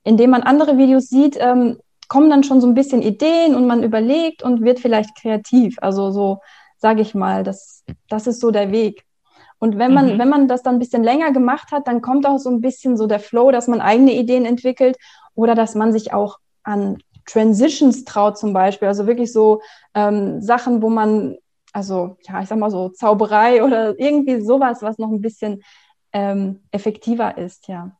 Indem 0.03 0.31
man 0.31 0.41
andere 0.41 0.77
Videos 0.77 1.07
sieht, 1.07 1.37
ähm, 1.39 1.77
kommen 2.07 2.29
dann 2.29 2.43
schon 2.43 2.61
so 2.61 2.67
ein 2.67 2.73
bisschen 2.73 3.01
Ideen 3.01 3.55
und 3.55 3.67
man 3.67 3.83
überlegt 3.83 4.43
und 4.43 4.63
wird 4.63 4.79
vielleicht 4.79 5.15
kreativ. 5.19 5.77
Also 5.81 6.11
so, 6.11 6.39
sage 6.77 7.01
ich 7.01 7.15
mal, 7.15 7.43
das, 7.43 7.83
das 8.09 8.27
ist 8.27 8.39
so 8.39 8.51
der 8.51 8.71
Weg. 8.71 9.03
Und 9.59 9.77
wenn 9.77 9.93
man, 9.93 10.13
mhm. 10.13 10.19
wenn 10.19 10.29
man 10.29 10.47
das 10.47 10.63
dann 10.63 10.75
ein 10.75 10.79
bisschen 10.79 11.03
länger 11.03 11.31
gemacht 11.31 11.71
hat, 11.71 11.87
dann 11.87 12.01
kommt 12.01 12.25
auch 12.25 12.37
so 12.37 12.49
ein 12.49 12.61
bisschen 12.61 12.97
so 12.97 13.07
der 13.07 13.19
Flow, 13.19 13.51
dass 13.51 13.67
man 13.67 13.81
eigene 13.81 14.13
Ideen 14.13 14.45
entwickelt 14.45 14.97
oder 15.33 15.55
dass 15.55 15.75
man 15.75 15.91
sich 15.91 16.13
auch 16.13 16.37
an 16.63 16.97
Transitions 17.25 18.03
traut 18.05 18.37
zum 18.37 18.53
Beispiel. 18.53 18.87
Also 18.87 19.07
wirklich 19.07 19.31
so 19.33 19.61
ähm, 19.93 20.41
Sachen, 20.41 20.81
wo 20.81 20.89
man, 20.89 21.37
also 21.73 22.17
ja, 22.27 22.41
ich 22.41 22.47
sag 22.47 22.57
mal 22.59 22.71
so 22.71 22.89
Zauberei 22.89 23.63
oder 23.63 23.99
irgendwie 23.99 24.41
sowas, 24.41 24.81
was 24.81 24.97
noch 24.97 25.09
ein 25.09 25.21
bisschen 25.21 25.63
ähm, 26.13 26.61
effektiver 26.71 27.37
ist, 27.37 27.67
ja. 27.67 27.97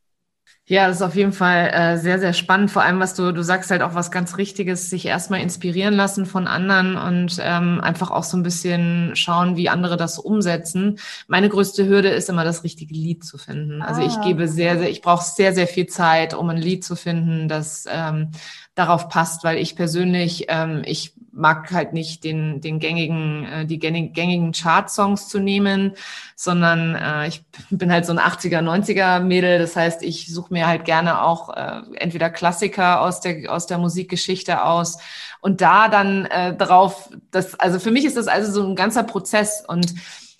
Ja, 0.67 0.87
das 0.87 0.97
ist 0.97 1.01
auf 1.03 1.15
jeden 1.15 1.31
Fall 1.31 1.69
äh, 1.71 1.97
sehr, 1.97 2.17
sehr 2.17 2.33
spannend. 2.33 2.71
Vor 2.71 2.81
allem, 2.81 2.99
was 2.99 3.13
du, 3.13 3.31
du 3.31 3.43
sagst 3.43 3.69
halt 3.69 3.83
auch 3.83 3.93
was 3.93 4.09
ganz 4.09 4.37
Richtiges, 4.37 4.89
sich 4.89 5.05
erstmal 5.05 5.41
inspirieren 5.41 5.93
lassen 5.93 6.25
von 6.25 6.47
anderen 6.47 6.95
und 6.97 7.37
ähm, 7.39 7.79
einfach 7.81 8.09
auch 8.09 8.23
so 8.23 8.35
ein 8.35 8.41
bisschen 8.41 9.15
schauen, 9.15 9.57
wie 9.57 9.69
andere 9.69 9.95
das 9.95 10.17
umsetzen. 10.17 10.97
Meine 11.27 11.49
größte 11.49 11.87
Hürde 11.87 12.09
ist 12.09 12.29
immer, 12.29 12.43
das 12.43 12.63
richtige 12.63 12.95
Lied 12.95 13.23
zu 13.23 13.37
finden. 13.37 13.83
Also 13.83 14.01
ich 14.01 14.17
ah. 14.17 14.21
gebe 14.23 14.47
sehr, 14.47 14.79
sehr, 14.79 14.89
ich 14.89 15.03
brauche 15.03 15.23
sehr, 15.23 15.53
sehr 15.53 15.67
viel 15.67 15.85
Zeit, 15.85 16.33
um 16.33 16.49
ein 16.49 16.57
Lied 16.57 16.83
zu 16.83 16.95
finden, 16.95 17.47
das 17.47 17.85
ähm, 17.87 18.31
darauf 18.73 19.07
passt, 19.07 19.43
weil 19.43 19.59
ich 19.59 19.75
persönlich, 19.75 20.45
ähm, 20.49 20.81
ich 20.83 21.13
mag 21.35 21.71
halt 21.71 21.93
nicht 21.93 22.23
den, 22.23 22.61
den 22.61 22.79
gängigen, 22.79 23.45
äh, 23.45 23.65
die 23.65 23.77
gängigen 23.77 24.53
Chart-Songs 24.53 25.27
zu 25.27 25.39
nehmen, 25.39 25.93
sondern 26.35 26.95
äh, 26.95 27.27
ich 27.27 27.43
bin 27.69 27.91
halt 27.91 28.05
so 28.05 28.13
ein 28.13 28.19
80er, 28.19 28.61
90er 28.61 29.19
Mädel. 29.19 29.59
Das 29.59 29.75
heißt, 29.75 30.01
ich 30.01 30.33
suche 30.33 30.53
mir 30.53 30.65
halt 30.65 30.85
gerne 30.85 31.21
auch 31.21 31.55
äh, 31.55 31.81
entweder 31.95 32.29
Klassiker 32.29 33.01
aus 33.01 33.19
der, 33.19 33.51
aus 33.51 33.67
der 33.67 33.77
Musikgeschichte 33.77 34.63
aus 34.63 34.97
und 35.41 35.61
da 35.61 35.89
dann 35.89 36.25
äh, 36.25 36.55
drauf, 36.55 37.09
das, 37.31 37.59
also 37.59 37.79
für 37.79 37.91
mich 37.91 38.05
ist 38.05 38.17
das 38.17 38.27
also 38.27 38.51
so 38.51 38.67
ein 38.67 38.75
ganzer 38.75 39.03
Prozess 39.03 39.63
und 39.67 39.93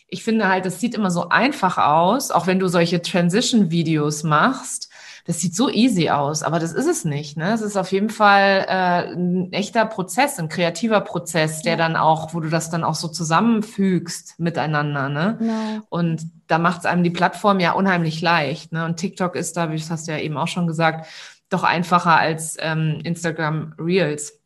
ich 0.07 0.23
finde 0.23 0.47
halt, 0.47 0.65
das 0.65 0.79
sieht 0.79 0.95
immer 0.95 1.11
so 1.11 1.29
einfach 1.29 1.77
aus, 1.77 2.31
auch 2.31 2.47
wenn 2.47 2.59
du 2.59 2.67
solche 2.67 3.01
Transition-Videos 3.01 4.23
machst. 4.23 4.89
Das 5.25 5.39
sieht 5.39 5.55
so 5.55 5.69
easy 5.69 6.09
aus, 6.09 6.43
aber 6.43 6.59
das 6.59 6.71
ist 6.71 6.85
es 6.85 7.03
nicht. 7.03 7.35
Ne? 7.35 7.51
Es 7.51 7.61
ist 7.61 7.77
auf 7.77 7.91
jeden 7.91 8.11
Fall 8.11 8.65
äh, 8.67 9.11
ein 9.11 9.51
echter 9.51 9.85
Prozess, 9.87 10.37
ein 10.37 10.49
kreativer 10.49 11.01
Prozess, 11.01 11.63
der 11.63 11.73
ja. 11.73 11.77
dann 11.77 11.95
auch, 11.95 12.35
wo 12.35 12.39
du 12.39 12.49
das 12.49 12.69
dann 12.69 12.83
auch 12.83 12.93
so 12.93 13.07
zusammenfügst 13.07 14.39
miteinander. 14.39 15.09
Ne? 15.09 15.37
Ja. 15.41 15.83
Und 15.89 16.27
da 16.45 16.59
macht 16.59 16.81
es 16.81 16.85
einem 16.85 17.03
die 17.03 17.09
Plattform 17.09 17.59
ja 17.59 17.71
unheimlich 17.71 18.21
leicht. 18.21 18.71
Ne? 18.71 18.85
Und 18.85 18.97
TikTok 18.97 19.35
ist 19.35 19.57
da, 19.57 19.71
wie 19.71 19.77
das 19.77 19.89
hast 19.89 20.07
du 20.07 20.11
ja 20.11 20.19
eben 20.19 20.37
auch 20.37 20.47
schon 20.47 20.67
gesagt, 20.67 21.07
doch 21.49 21.63
einfacher 21.63 22.17
als 22.17 22.55
ähm, 22.59 23.01
Instagram 23.03 23.73
Reels, 23.79 24.39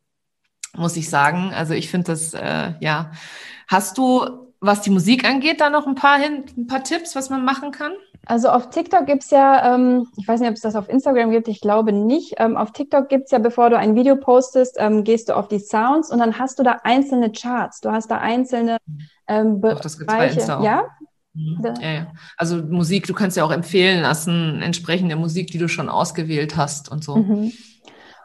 muss 0.77 0.95
ich 0.95 1.09
sagen. 1.09 1.51
Also 1.53 1.73
ich 1.73 1.89
finde 1.89 2.13
das, 2.13 2.33
äh, 2.33 2.73
ja. 2.79 3.11
Hast 3.67 3.97
du 3.97 4.49
was 4.61 4.81
die 4.81 4.89
Musik 4.89 5.25
angeht, 5.25 5.61
da 5.61 5.69
noch 5.69 5.87
ein 5.87 5.95
paar, 5.95 6.19
hin, 6.19 6.45
ein 6.57 6.67
paar 6.67 6.83
Tipps, 6.83 7.15
was 7.15 7.29
man 7.29 7.45
machen 7.45 7.71
kann? 7.71 7.93
Also 8.25 8.49
auf 8.49 8.69
TikTok 8.69 9.05
gibt 9.05 9.23
es 9.23 9.32
ja, 9.32 9.75
ähm, 9.75 10.08
ich 10.17 10.27
weiß 10.27 10.39
nicht, 10.39 10.49
ob 10.49 10.55
es 10.55 10.62
das 10.62 10.75
auf 10.75 10.88
Instagram 10.89 11.32
gibt, 11.32 11.47
ich 11.47 11.62
glaube 11.62 11.91
nicht. 11.91 12.36
Ähm, 12.38 12.58
auf 12.58 12.71
TikTok 12.71 13.10
gibt 13.10 13.25
es 13.25 13.32
ja, 13.32 13.39
bevor 13.39 13.69
du 13.69 13.77
ein 13.77 13.95
Video 13.95 14.15
postest, 14.15 14.75
ähm, 14.77 15.03
gehst 15.03 15.29
du 15.29 15.36
auf 15.36 15.47
die 15.47 15.60
Sounds 15.60 16.12
und 16.12 16.19
dann 16.19 16.38
hast 16.38 16.60
du 16.60 16.63
da 16.63 16.77
einzelne 16.84 17.32
Charts. 17.32 17.82
Du 17.82 17.91
hast 17.91 18.12
da 18.12 18.19
einzelne 18.19 18.77
ähm, 19.27 19.62
Bereiche. 19.62 19.77
Ach, 19.77 19.84
das 19.84 19.97
gibt's 19.97 20.13
bei 20.13 20.27
Insta 20.27 20.60
auch. 20.60 20.63
Ja? 20.63 20.84
Mhm. 21.34 21.63
Ja, 21.82 21.91
ja. 21.91 22.08
Also 22.38 22.58
Musik, 22.58 23.08
du 23.08 23.13
kannst 23.13 23.38
ja 23.38 23.43
auch 23.43 23.51
empfehlen 23.51 24.01
lassen, 24.01 24.62
entsprechende 24.62 25.15
Musik, 25.15 25.51
die 25.51 25.58
du 25.58 25.67
schon 25.67 25.89
ausgewählt 25.89 26.58
hast 26.58 26.91
und 26.91 27.03
so. 27.03 27.17
Mhm. 27.17 27.51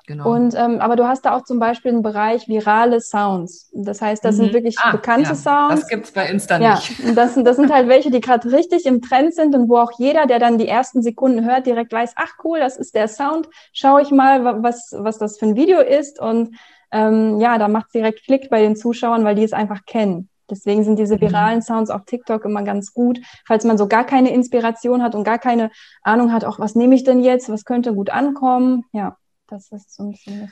Genau. 0.06 0.34
Und 0.34 0.54
ähm, 0.54 0.80
aber 0.80 0.96
du 0.96 1.06
hast 1.06 1.24
da 1.24 1.34
auch 1.34 1.44
zum 1.44 1.58
Beispiel 1.58 1.90
einen 1.90 2.02
Bereich 2.02 2.46
virale 2.46 3.00
Sounds. 3.00 3.70
Das 3.72 4.02
heißt, 4.02 4.22
das 4.22 4.36
mhm. 4.36 4.42
sind 4.42 4.52
wirklich 4.52 4.76
ah, 4.78 4.90
bekannte 4.90 5.30
ja. 5.30 5.34
Sounds. 5.34 5.80
Das 5.80 5.88
gibt's 5.88 6.12
bei 6.12 6.28
Insta 6.28 6.58
nicht. 6.58 7.02
Ja, 7.02 7.12
das, 7.12 7.34
das 7.34 7.56
sind 7.56 7.72
halt 7.72 7.88
welche, 7.88 8.10
die 8.10 8.20
gerade 8.20 8.52
richtig 8.52 8.84
im 8.84 9.00
Trend 9.00 9.34
sind 9.34 9.54
und 9.54 9.70
wo 9.70 9.78
auch 9.78 9.92
jeder, 9.98 10.26
der 10.26 10.38
dann 10.38 10.58
die 10.58 10.68
ersten 10.68 11.02
Sekunden 11.02 11.46
hört, 11.46 11.66
direkt 11.66 11.92
weiß, 11.92 12.12
ach 12.16 12.32
cool, 12.44 12.58
das 12.58 12.76
ist 12.76 12.94
der 12.94 13.08
Sound. 13.08 13.48
Schau 13.72 13.98
ich 13.98 14.10
mal, 14.10 14.62
was, 14.62 14.94
was 14.94 15.16
das 15.16 15.38
für 15.38 15.46
ein 15.46 15.56
Video 15.56 15.80
ist. 15.80 16.20
Und 16.20 16.54
ähm, 16.92 17.40
ja, 17.40 17.56
da 17.56 17.68
macht's 17.68 17.92
direkt 17.92 18.24
Klick 18.24 18.50
bei 18.50 18.60
den 18.60 18.76
Zuschauern, 18.76 19.24
weil 19.24 19.36
die 19.36 19.44
es 19.44 19.54
einfach 19.54 19.86
kennen. 19.86 20.28
Deswegen 20.50 20.84
sind 20.84 20.98
diese 20.98 21.16
mhm. 21.16 21.22
viralen 21.22 21.62
Sounds 21.62 21.90
auf 21.90 22.04
TikTok 22.04 22.44
immer 22.44 22.62
ganz 22.62 22.92
gut, 22.92 23.20
falls 23.46 23.64
man 23.64 23.78
so 23.78 23.88
gar 23.88 24.04
keine 24.04 24.34
Inspiration 24.34 25.02
hat 25.02 25.14
und 25.14 25.24
gar 25.24 25.38
keine 25.38 25.70
Ahnung 26.02 26.30
hat, 26.30 26.44
auch 26.44 26.58
was 26.58 26.74
nehme 26.74 26.94
ich 26.94 27.04
denn 27.04 27.20
jetzt, 27.20 27.48
was 27.48 27.64
könnte 27.64 27.94
gut 27.94 28.10
ankommen. 28.10 28.84
Ja. 28.92 29.16
Das 29.46 29.70
ist 29.72 29.94
so 29.94 30.04
ein 30.04 30.10
bisschen 30.12 30.42
das. 30.42 30.50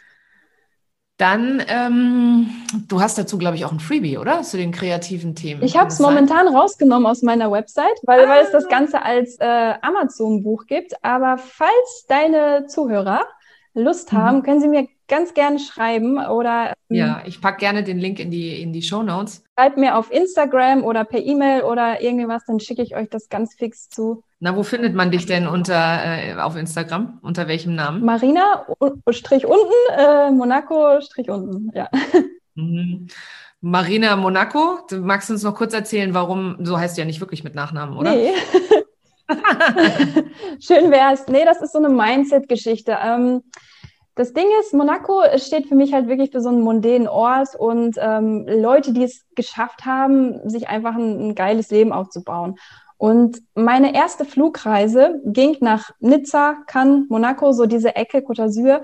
Dann, 1.19 1.63
ähm, 1.69 2.49
du 2.89 3.01
hast 3.01 3.17
dazu, 3.17 3.39
glaube 3.39 3.55
ich, 3.55 3.65
auch 3.65 3.71
ein 3.71 3.79
Freebie, 3.79 4.19
oder? 4.19 4.43
Zu 4.43 4.57
den 4.57 4.73
kreativen 4.73 5.37
Themen. 5.37 5.63
Ich 5.63 5.77
habe 5.77 5.89
es 5.89 6.01
momentan 6.01 6.49
rausgenommen 6.49 7.07
aus 7.07 7.23
meiner 7.23 7.53
Website, 7.53 7.97
weil, 8.03 8.25
ah. 8.25 8.29
weil 8.29 8.45
es 8.45 8.51
das 8.51 8.69
Ganze 8.69 9.03
als 9.03 9.37
äh, 9.39 9.75
Amazon-Buch 9.83 10.67
gibt. 10.67 10.93
Aber 11.05 11.39
falls 11.39 12.07
deine 12.09 12.67
Zuhörer 12.67 13.25
Lust 13.75 14.13
mhm. 14.13 14.17
haben, 14.17 14.43
können 14.43 14.61
sie 14.61 14.69
mir 14.69 14.89
ganz 15.07 15.35
gerne 15.35 15.59
schreiben 15.59 16.19
oder. 16.19 16.73
Ähm, 16.91 16.97
ja, 16.97 17.23
ich 17.27 17.41
packe 17.41 17.59
gerne 17.59 17.85
den 17.85 17.99
Link 17.99 18.19
in 18.19 18.31
die, 18.31 18.61
in 18.61 18.73
die 18.73 18.83
Show 18.83 19.03
Notes. 19.03 19.45
Schreibt 19.57 19.77
mir 19.77 19.97
auf 19.97 20.11
Instagram 20.11 20.83
oder 20.83 21.05
per 21.05 21.21
E-Mail 21.21 21.63
oder 21.63 22.01
irgendwie 22.01 22.27
was, 22.27 22.45
dann 22.47 22.59
schicke 22.59 22.83
ich 22.83 22.97
euch 22.97 23.09
das 23.11 23.29
ganz 23.29 23.55
fix 23.55 23.89
zu. 23.89 24.25
Na, 24.45 24.57
wo 24.57 24.65
findet 24.65 24.93
man 24.93 25.13
dich 25.13 25.25
denn 25.27 25.47
unter 25.47 26.01
äh, 26.05 26.35
auf 26.35 26.57
Instagram? 26.57 27.21
Unter 27.23 27.47
welchem 27.47 27.77
Namen? 27.77 28.05
Marina 28.05 28.67
Strich 29.11 29.47
unten, 29.47 29.71
äh, 29.97 30.33
Monaco 30.33 31.01
Strich 31.01 31.31
unten, 31.31 31.71
ja. 31.77 31.89
Mhm. 32.57 33.07
Marina 33.61 34.17
Monaco, 34.17 34.81
du 34.91 34.99
magst 34.99 35.31
uns 35.31 35.45
noch 35.45 35.55
kurz 35.55 35.75
erzählen, 35.75 36.13
warum, 36.13 36.57
so 36.61 36.77
heißt 36.77 36.97
du 36.97 37.03
ja 37.03 37.07
nicht 37.07 37.21
wirklich 37.21 37.45
mit 37.45 37.55
Nachnamen, 37.55 37.97
oder? 37.97 38.11
Nee. 38.11 38.33
Schön 40.59 40.91
wär's. 40.91 41.29
Nee, 41.29 41.45
das 41.45 41.63
ist 41.63 41.73
so 41.73 41.79
eine 41.79 41.89
Mindset-Geschichte. 41.89 42.99
Ähm, 43.01 43.45
das 44.17 44.33
Ding 44.33 44.47
ist, 44.61 44.75
Monaco 44.75 45.23
steht 45.37 45.69
für 45.69 45.77
mich 45.77 45.93
halt 45.93 46.09
wirklich 46.09 46.33
für 46.33 46.41
so 46.41 46.49
einen 46.49 46.63
mondänen 46.63 47.07
Ort 47.07 47.55
und 47.57 47.97
ähm, 48.01 48.45
Leute, 48.49 48.93
die 48.93 49.05
es 49.05 49.25
geschafft 49.37 49.87
haben, 49.87 50.51
sich 50.51 50.69
einfach 50.69 50.97
ein, 50.97 51.29
ein, 51.29 51.35
geiles 51.37 51.71
Leben 51.71 51.93
aufzubauen. 51.93 52.57
Und 53.03 53.43
meine 53.57 53.97
erste 53.97 54.25
Flugreise 54.25 55.21
ging 55.25 55.57
nach 55.59 55.91
Nizza, 55.99 56.59
Cannes, 56.69 57.09
Monaco, 57.09 57.51
so 57.51 57.67
diese 57.67 57.97
Ecke 57.97 58.19
Côte 58.19 58.45
d'Azur. 58.45 58.83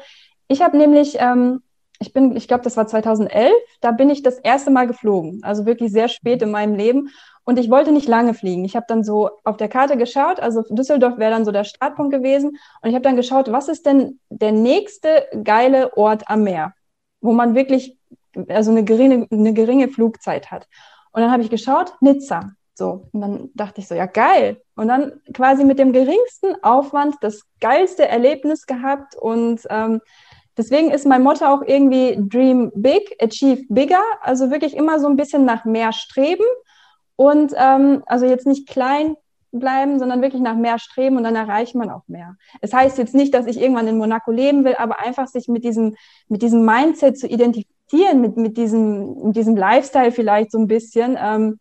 Ich 0.49 0.61
habe 0.61 0.77
nämlich, 0.77 1.19
ähm, 1.21 1.63
ich 2.01 2.13
bin, 2.13 2.35
ich 2.35 2.49
glaube, 2.49 2.65
das 2.65 2.77
war 2.77 2.89
2011, 2.89 3.53
da 3.81 3.93
bin 3.93 4.11
ich 4.11 4.25
das 4.25 4.41
erste 4.41 4.73
Mal 4.73 4.89
geflogen, 4.89 5.39
also 5.45 5.67
wirklich 5.67 5.93
sehr 5.93 6.09
spät 6.09 6.43
in 6.43 6.51
meinem 6.51 6.75
Leben. 6.75 7.11
Und 7.45 7.61
ich 7.61 7.71
wollte 7.71 7.93
nicht 7.93 8.09
lange 8.09 8.35
fliegen. 8.35 8.65
Ich 8.65 8.75
habe 8.75 8.87
dann 8.89 9.05
so 9.05 9.31
auf 9.45 9.57
der 9.57 9.69
Karte 9.69 9.97
geschaut, 9.97 10.41
also 10.41 10.63
Düsseldorf 10.69 11.19
wäre 11.19 11.31
dann 11.31 11.45
so 11.45 11.53
der 11.53 11.63
Startpunkt 11.63 12.13
gewesen. 12.13 12.59
Und 12.83 12.89
ich 12.89 12.97
habe 12.97 13.05
dann 13.05 13.15
geschaut, 13.15 13.53
was 13.53 13.69
ist 13.69 13.87
denn 13.87 14.19
der 14.31 14.51
nächste 14.51 15.29
geile 15.45 15.97
Ort 15.97 16.25
am 16.29 16.43
Meer, 16.43 16.75
wo 17.21 17.31
man 17.31 17.55
wirklich 17.55 17.97
also 18.49 18.73
eine 18.73 18.83
geringe, 18.83 19.29
eine 19.31 19.53
geringe 19.53 19.87
Flugzeit 19.87 20.51
hat. 20.51 20.67
Und 21.13 21.23
dann 21.23 21.31
habe 21.31 21.45
ich 21.45 21.51
geschaut, 21.51 21.93
Nizza. 22.01 22.58
So, 22.79 23.09
und 23.11 23.21
dann 23.21 23.51
dachte 23.55 23.81
ich 23.81 23.89
so, 23.89 23.97
ja 23.97 24.07
geil. 24.07 24.63
Und 24.77 24.87
dann 24.87 25.21
quasi 25.35 25.65
mit 25.65 25.81
dem 25.81 25.93
geringsten 25.93 26.63
Aufwand 26.63 27.17
das 27.23 27.43
geilste 27.61 28.07
Erlebnis 28.07 28.67
gehabt. 28.67 29.17
Und 29.17 29.63
ähm, 29.69 30.01
deswegen 30.57 30.93
ist 30.93 31.05
mein 31.05 31.25
Motto 31.25 31.45
auch 31.45 31.63
irgendwie 31.67 32.17
Dream 32.17 32.71
Big, 32.77 33.17
Achieve 33.21 33.65
Bigger. 33.69 34.05
Also 34.21 34.53
wirklich 34.53 34.77
immer 34.77 35.01
so 35.01 35.09
ein 35.09 35.17
bisschen 35.17 35.45
nach 35.45 35.65
mehr 35.65 35.93
streben 35.93 36.45
und 37.17 37.53
ähm, 37.57 38.05
also 38.07 38.27
jetzt 38.27 38.47
nicht 38.47 38.69
klein 38.69 39.17
bleiben, 39.51 39.99
sondern 39.99 40.23
wirklich 40.23 40.43
nach 40.43 40.55
mehr 40.55 40.79
streben 40.79 41.17
und 41.17 41.25
dann 41.25 41.35
erreicht 41.35 41.75
man 41.75 41.91
auch 41.91 42.07
mehr. 42.07 42.37
Es 42.61 42.73
heißt 42.73 42.97
jetzt 42.97 43.15
nicht, 43.15 43.35
dass 43.35 43.47
ich 43.47 43.61
irgendwann 43.61 43.89
in 43.89 43.99
Monaco 43.99 44.31
leben 44.31 44.65
will, 44.65 44.77
aber 44.79 45.01
einfach 45.01 45.27
sich 45.27 45.49
mit 45.49 45.65
diesem, 45.65 45.97
mit 46.29 46.43
diesem 46.43 46.65
Mindset 46.65 47.19
zu 47.19 47.27
identifizieren, 47.27 48.21
mit, 48.21 48.37
mit, 48.37 48.57
diesem, 48.57 49.27
mit 49.27 49.37
diesem 49.37 49.57
Lifestyle 49.57 50.13
vielleicht 50.13 50.53
so 50.53 50.59
ein 50.59 50.69
bisschen, 50.69 51.19
ähm, 51.21 51.59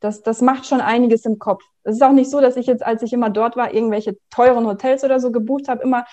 das, 0.00 0.22
das 0.22 0.40
macht 0.40 0.66
schon 0.66 0.80
einiges 0.80 1.24
im 1.24 1.38
Kopf. 1.38 1.62
Es 1.84 1.96
ist 1.96 2.02
auch 2.02 2.12
nicht 2.12 2.30
so, 2.30 2.40
dass 2.40 2.56
ich 2.56 2.66
jetzt, 2.66 2.84
als 2.84 3.02
ich 3.02 3.12
immer 3.12 3.30
dort 3.30 3.56
war, 3.56 3.72
irgendwelche 3.72 4.16
teuren 4.30 4.66
Hotels 4.66 5.04
oder 5.04 5.20
so 5.20 5.32
gebucht 5.32 5.68
habe, 5.68 5.82
immer 5.82 6.04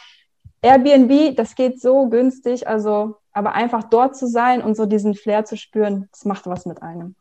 Airbnb, 0.62 1.36
das 1.36 1.56
geht 1.56 1.80
so 1.80 2.08
günstig, 2.08 2.68
also, 2.68 3.18
aber 3.32 3.54
einfach 3.54 3.84
dort 3.84 4.18
zu 4.18 4.28
sein 4.28 4.62
und 4.62 4.76
so 4.76 4.86
diesen 4.86 5.14
Flair 5.14 5.46
zu 5.46 5.58
spüren, 5.58 6.08
das 6.12 6.26
macht 6.26 6.48
was 6.48 6.66
mit 6.66 6.82
einem. 6.82 7.16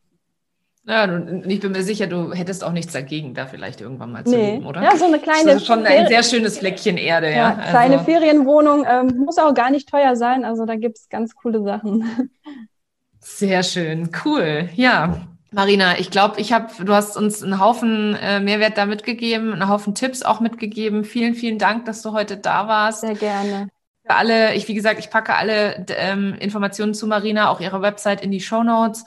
Ja, 0.86 1.04
und 1.04 1.50
ich 1.50 1.60
bin 1.60 1.72
mir 1.72 1.82
sicher, 1.82 2.06
du 2.06 2.32
hättest 2.32 2.62
auch 2.62 2.72
nichts 2.72 2.92
dagegen, 2.92 3.32
da 3.32 3.46
vielleicht 3.46 3.80
irgendwann 3.80 4.12
mal 4.12 4.24
zu 4.24 4.36
nee. 4.36 4.52
leben, 4.52 4.66
oder? 4.66 4.82
Ja, 4.82 4.96
so 4.96 5.06
eine 5.06 5.18
kleine. 5.18 5.44
Das 5.46 5.56
ist 5.56 5.66
schon 5.66 5.84
ein 5.84 6.08
sehr 6.08 6.22
schönes 6.22 6.58
Fleckchen 6.58 6.98
Erde, 6.98 7.30
ja. 7.30 7.36
ja 7.36 7.70
kleine 7.70 7.94
also. 7.98 8.04
Ferienwohnung 8.04 8.84
ähm, 8.86 9.24
muss 9.24 9.38
auch 9.38 9.54
gar 9.54 9.70
nicht 9.70 9.88
teuer 9.88 10.14
sein, 10.14 10.44
also 10.44 10.66
da 10.66 10.76
gibt 10.76 10.98
es 10.98 11.08
ganz 11.08 11.34
coole 11.34 11.62
Sachen. 11.62 12.30
Sehr 13.26 13.62
schön, 13.62 14.10
cool. 14.26 14.68
Ja, 14.74 15.26
Marina, 15.54 15.98
ich 15.98 16.10
glaube, 16.10 16.40
ich 16.40 16.52
habe, 16.52 16.84
du 16.84 16.92
hast 16.92 17.16
uns 17.16 17.42
einen 17.42 17.60
Haufen 17.60 18.16
äh, 18.16 18.40
Mehrwert 18.40 18.76
da 18.76 18.86
mitgegeben, 18.86 19.52
einen 19.52 19.68
Haufen 19.68 19.94
Tipps 19.94 20.22
auch 20.22 20.40
mitgegeben. 20.40 21.04
Vielen, 21.04 21.34
vielen 21.34 21.58
Dank, 21.58 21.84
dass 21.84 22.02
du 22.02 22.12
heute 22.12 22.36
da 22.36 22.66
warst. 22.66 23.02
Sehr 23.02 23.14
gerne. 23.14 23.68
Für 24.04 24.16
alle, 24.16 24.54
ich 24.54 24.68
wie 24.68 24.74
gesagt, 24.74 24.98
ich 24.98 25.10
packe 25.10 25.34
alle 25.34 25.86
ähm, 25.88 26.34
Informationen 26.38 26.92
zu 26.92 27.06
Marina, 27.06 27.50
auch 27.50 27.60
ihre 27.60 27.80
Website 27.82 28.22
in 28.22 28.30
die 28.30 28.40
Show 28.40 28.62
Notes. 28.62 29.04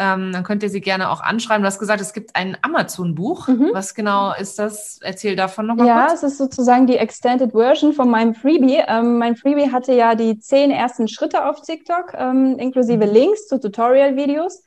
Ähm, 0.00 0.32
dann 0.32 0.44
könnt 0.44 0.62
ihr 0.62 0.70
sie 0.70 0.80
gerne 0.80 1.10
auch 1.10 1.20
anschreiben. 1.20 1.62
Du 1.62 1.66
hast 1.66 1.80
gesagt, 1.80 2.00
es 2.00 2.12
gibt 2.12 2.36
ein 2.36 2.56
Amazon-Buch. 2.62 3.48
Mhm. 3.48 3.70
Was 3.72 3.96
genau 3.96 4.32
ist 4.32 4.60
das? 4.60 5.00
Erzähl 5.02 5.34
davon 5.34 5.66
nochmal 5.66 5.88
ja, 5.88 6.06
kurz. 6.06 6.22
Ja, 6.22 6.28
es 6.28 6.32
ist 6.32 6.38
sozusagen 6.38 6.86
die 6.86 6.96
Extended 6.96 7.50
Version 7.50 7.92
von 7.92 8.08
meinem 8.08 8.34
Freebie. 8.34 8.80
Ähm, 8.86 9.18
mein 9.18 9.34
Freebie 9.34 9.72
hatte 9.72 9.92
ja 9.92 10.14
die 10.14 10.38
zehn 10.38 10.70
ersten 10.70 11.08
Schritte 11.08 11.44
auf 11.44 11.62
TikTok, 11.62 12.14
ähm, 12.16 12.56
inklusive 12.58 13.04
mhm. 13.04 13.12
Links 13.12 13.48
zu 13.48 13.58
Tutorial-Videos. 13.58 14.62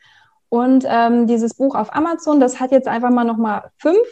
Und 0.51 0.85
ähm, 0.85 1.27
dieses 1.27 1.53
Buch 1.53 1.75
auf 1.75 1.95
Amazon, 1.95 2.41
das 2.41 2.59
hat 2.59 2.71
jetzt 2.71 2.89
einfach 2.89 3.09
mal 3.09 3.23
nochmal 3.23 3.71
fünf 3.77 4.05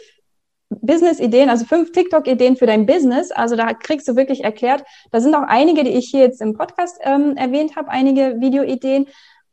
Business-Ideen, 0.70 1.50
also 1.50 1.66
fünf 1.66 1.92
TikTok-Ideen 1.92 2.56
für 2.56 2.64
dein 2.64 2.86
Business. 2.86 3.30
Also 3.30 3.56
da 3.56 3.74
kriegst 3.74 4.08
du 4.08 4.16
wirklich 4.16 4.42
erklärt. 4.42 4.82
Da 5.10 5.20
sind 5.20 5.34
auch 5.34 5.42
einige, 5.46 5.84
die 5.84 5.90
ich 5.90 6.08
hier 6.10 6.20
jetzt 6.20 6.40
im 6.40 6.54
Podcast 6.54 6.98
ähm, 7.02 7.36
erwähnt 7.36 7.76
habe, 7.76 7.90
einige 7.90 8.40
Video-Ideen 8.40 9.06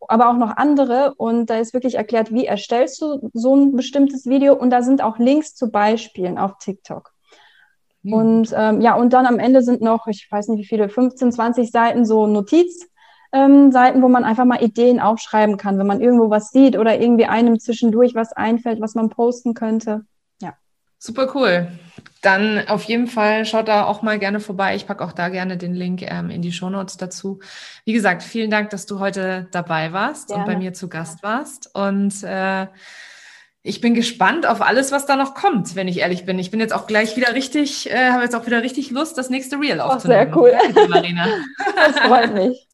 aber 0.07 0.29
auch 0.29 0.37
noch 0.37 0.55
andere. 0.55 1.13
Und 1.17 1.49
da 1.49 1.57
ist 1.57 1.73
wirklich 1.73 1.95
erklärt, 1.95 2.31
wie 2.31 2.45
erstellst 2.45 3.01
du 3.01 3.29
so 3.33 3.53
ein 3.53 3.75
bestimmtes 3.75 4.25
Video. 4.25 4.53
Und 4.53 4.69
da 4.69 4.81
sind 4.81 5.01
auch 5.01 5.17
Links 5.17 5.55
zu 5.55 5.69
Beispielen 5.69 6.37
auf 6.37 6.57
TikTok. 6.59 7.11
Mhm. 8.03 8.13
Und 8.13 8.53
ähm, 8.55 8.79
ja, 8.79 8.95
und 8.95 9.11
dann 9.11 9.25
am 9.25 9.39
Ende 9.39 9.61
sind 9.61 9.81
noch, 9.81 10.07
ich 10.07 10.27
weiß 10.31 10.47
nicht 10.47 10.61
wie 10.61 10.67
viele, 10.67 10.87
15, 10.87 11.33
20 11.33 11.69
Seiten 11.69 12.05
so 12.05 12.27
Notizseiten, 12.27 12.93
ähm, 13.33 13.73
wo 13.73 14.07
man 14.07 14.23
einfach 14.23 14.45
mal 14.45 14.63
Ideen 14.63 14.99
aufschreiben 14.99 15.57
kann, 15.57 15.77
wenn 15.79 15.87
man 15.87 16.01
irgendwo 16.01 16.29
was 16.29 16.49
sieht 16.51 16.77
oder 16.77 16.99
irgendwie 16.99 17.25
einem 17.25 17.59
zwischendurch 17.59 18.15
was 18.15 18.33
einfällt, 18.33 18.81
was 18.81 18.95
man 18.95 19.09
posten 19.09 19.53
könnte. 19.53 20.05
Ja. 20.41 20.53
Super 20.97 21.35
cool. 21.35 21.67
Dann 22.21 22.67
auf 22.67 22.83
jeden 22.83 23.07
Fall 23.07 23.45
schaut 23.45 23.67
da 23.67 23.85
auch 23.85 24.01
mal 24.01 24.17
gerne 24.19 24.39
vorbei. 24.39 24.75
Ich 24.75 24.87
packe 24.87 25.03
auch 25.03 25.11
da 25.11 25.29
gerne 25.29 25.55
den 25.57 25.73
Link 25.75 26.01
ähm, 26.01 26.29
in 26.29 26.41
die 26.41 26.51
Shownotes 26.51 26.97
dazu. 26.97 27.39
Wie 27.85 27.93
gesagt, 27.93 28.23
vielen 28.23 28.49
Dank, 28.49 28.71
dass 28.71 28.85
du 28.85 28.99
heute 28.99 29.47
dabei 29.51 29.93
warst 29.93 30.29
gerne. 30.29 30.43
und 30.43 30.47
bei 30.47 30.57
mir 30.57 30.73
zu 30.73 30.89
Gast 30.89 31.21
warst. 31.23 31.69
Und 31.75 32.23
äh, 32.23 32.67
Ich 33.63 33.81
bin 33.81 33.93
gespannt 33.93 34.47
auf 34.47 34.61
alles, 34.61 34.91
was 34.93 35.05
da 35.05 35.15
noch 35.17 35.33
kommt, 35.35 35.75
wenn 35.75 35.87
ich 35.89 35.99
ehrlich 35.99 36.25
bin. 36.25 36.39
Ich 36.39 36.51
bin 36.51 36.59
jetzt 36.61 36.73
auch 36.73 36.87
gleich 36.87 37.17
wieder 37.17 37.33
richtig, 37.33 37.89
äh, 37.91 38.11
habe 38.11 38.23
jetzt 38.23 38.35
auch 38.35 38.45
wieder 38.45 38.63
richtig 38.63 38.91
Lust, 38.91 39.17
das 39.17 39.29
nächste 39.29 39.57
Reel 39.59 39.81
aufzunehmen. 39.81 40.33
Oh, 40.33 40.45
sehr 40.45 40.57
cool. 40.73 40.87
Marina. 40.89 41.27
Das 41.75 41.99
freut 41.99 42.33
mich. 42.33 42.66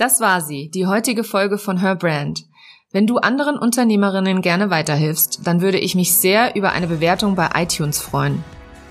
Das 0.00 0.18
war 0.18 0.40
sie, 0.40 0.70
die 0.70 0.86
heutige 0.86 1.24
Folge 1.24 1.58
von 1.58 1.78
Her 1.78 1.94
Brand. 1.94 2.46
Wenn 2.90 3.06
du 3.06 3.18
anderen 3.18 3.58
Unternehmerinnen 3.58 4.40
gerne 4.40 4.70
weiterhilfst, 4.70 5.40
dann 5.44 5.60
würde 5.60 5.76
ich 5.78 5.94
mich 5.94 6.16
sehr 6.16 6.56
über 6.56 6.72
eine 6.72 6.86
Bewertung 6.86 7.34
bei 7.34 7.50
iTunes 7.54 8.00
freuen. 8.00 8.42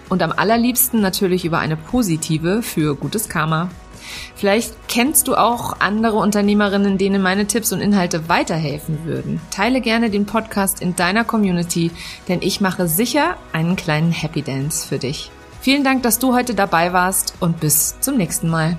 Und 0.09 0.21
am 0.21 0.31
allerliebsten 0.31 1.01
natürlich 1.01 1.45
über 1.45 1.57
eine 1.57 1.77
positive 1.77 2.61
für 2.61 2.95
gutes 2.95 3.27
Karma. 3.27 3.71
Vielleicht 4.35 4.75
kennst 4.87 5.27
du 5.27 5.33
auch 5.33 5.79
andere 5.79 6.17
Unternehmerinnen, 6.17 6.99
denen 6.99 7.23
meine 7.23 7.47
Tipps 7.47 7.73
und 7.73 7.81
Inhalte 7.81 8.29
weiterhelfen 8.29 9.03
würden. 9.03 9.41
Teile 9.49 9.81
gerne 9.81 10.11
den 10.11 10.27
Podcast 10.27 10.79
in 10.79 10.95
deiner 10.95 11.23
Community, 11.23 11.89
denn 12.27 12.43
ich 12.43 12.61
mache 12.61 12.87
sicher 12.87 13.35
einen 13.51 13.75
kleinen 13.75 14.11
Happy 14.11 14.43
Dance 14.43 14.87
für 14.87 14.99
dich. 14.99 15.31
Vielen 15.59 15.83
Dank, 15.83 16.03
dass 16.03 16.19
du 16.19 16.35
heute 16.35 16.53
dabei 16.53 16.93
warst 16.93 17.33
und 17.39 17.59
bis 17.59 17.99
zum 17.99 18.15
nächsten 18.15 18.47
Mal. 18.47 18.77